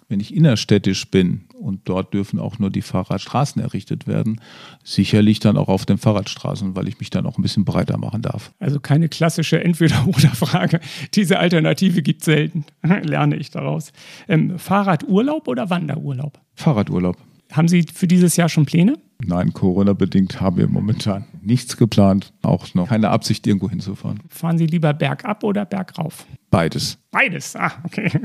Wenn 0.09 0.21
ich 0.21 0.35
innerstädtisch 0.35 1.11
bin 1.11 1.47
und 1.59 1.81
dort 1.85 2.15
dürfen 2.15 2.39
auch 2.39 2.59
nur 2.59 2.71
die 2.71 2.83
Fahrradstraßen 2.83 3.61
errichtet 3.61 4.07
werden, 4.07 4.41
sicherlich 4.85 5.41
dann 5.41 5.57
auch 5.57 5.69
auf 5.69 5.85
den 5.85 5.99
Fahrradstraßen, 5.99 6.77
weil 6.77 6.89
ich 6.89 7.01
mich 7.01 7.11
dann 7.11 7.27
auch 7.27 7.39
ein 7.39 7.43
bisschen 7.43 7.65
breiter 7.65 7.99
machen 7.99 8.23
darf. 8.23 8.53
Also 8.61 8.79
keine 8.79 9.09
klassische 9.09 9.63
Entweder-Oder-Frage. 9.63 10.81
Diese 11.15 11.39
Alternative 11.39 12.03
gibt 12.03 12.23
es 12.23 12.27
selten, 12.27 12.65
lerne 13.03 13.37
ich 13.37 13.51
daraus. 13.51 13.93
Ähm, 14.29 14.59
Fahrradurlaub 14.59 15.49
oder 15.49 15.71
Wanderurlaub? 15.71 16.39
Fahrradurlaub. 16.55 17.17
Haben 17.53 17.69
Sie 17.69 17.85
für 17.93 18.07
dieses 18.07 18.37
Jahr 18.37 18.49
schon 18.49 18.67
Pläne? 18.67 18.95
Nein, 19.25 19.53
Corona-bedingt 19.53 20.41
haben 20.41 20.59
wir 20.59 20.69
momentan 20.69 21.25
nichts 21.41 21.77
geplant, 21.77 22.33
auch 22.43 22.75
noch 22.75 22.89
keine 22.89 23.09
Absicht, 23.09 23.47
irgendwo 23.47 23.71
hinzufahren. 23.71 24.21
Fahren 24.29 24.59
Sie 24.59 24.67
lieber 24.67 24.93
bergab 24.93 25.43
oder 25.43 25.65
bergauf? 25.65 26.27
Beides. 26.51 26.99
Beides, 27.11 27.57
ah, 27.57 27.73
okay. 27.85 28.11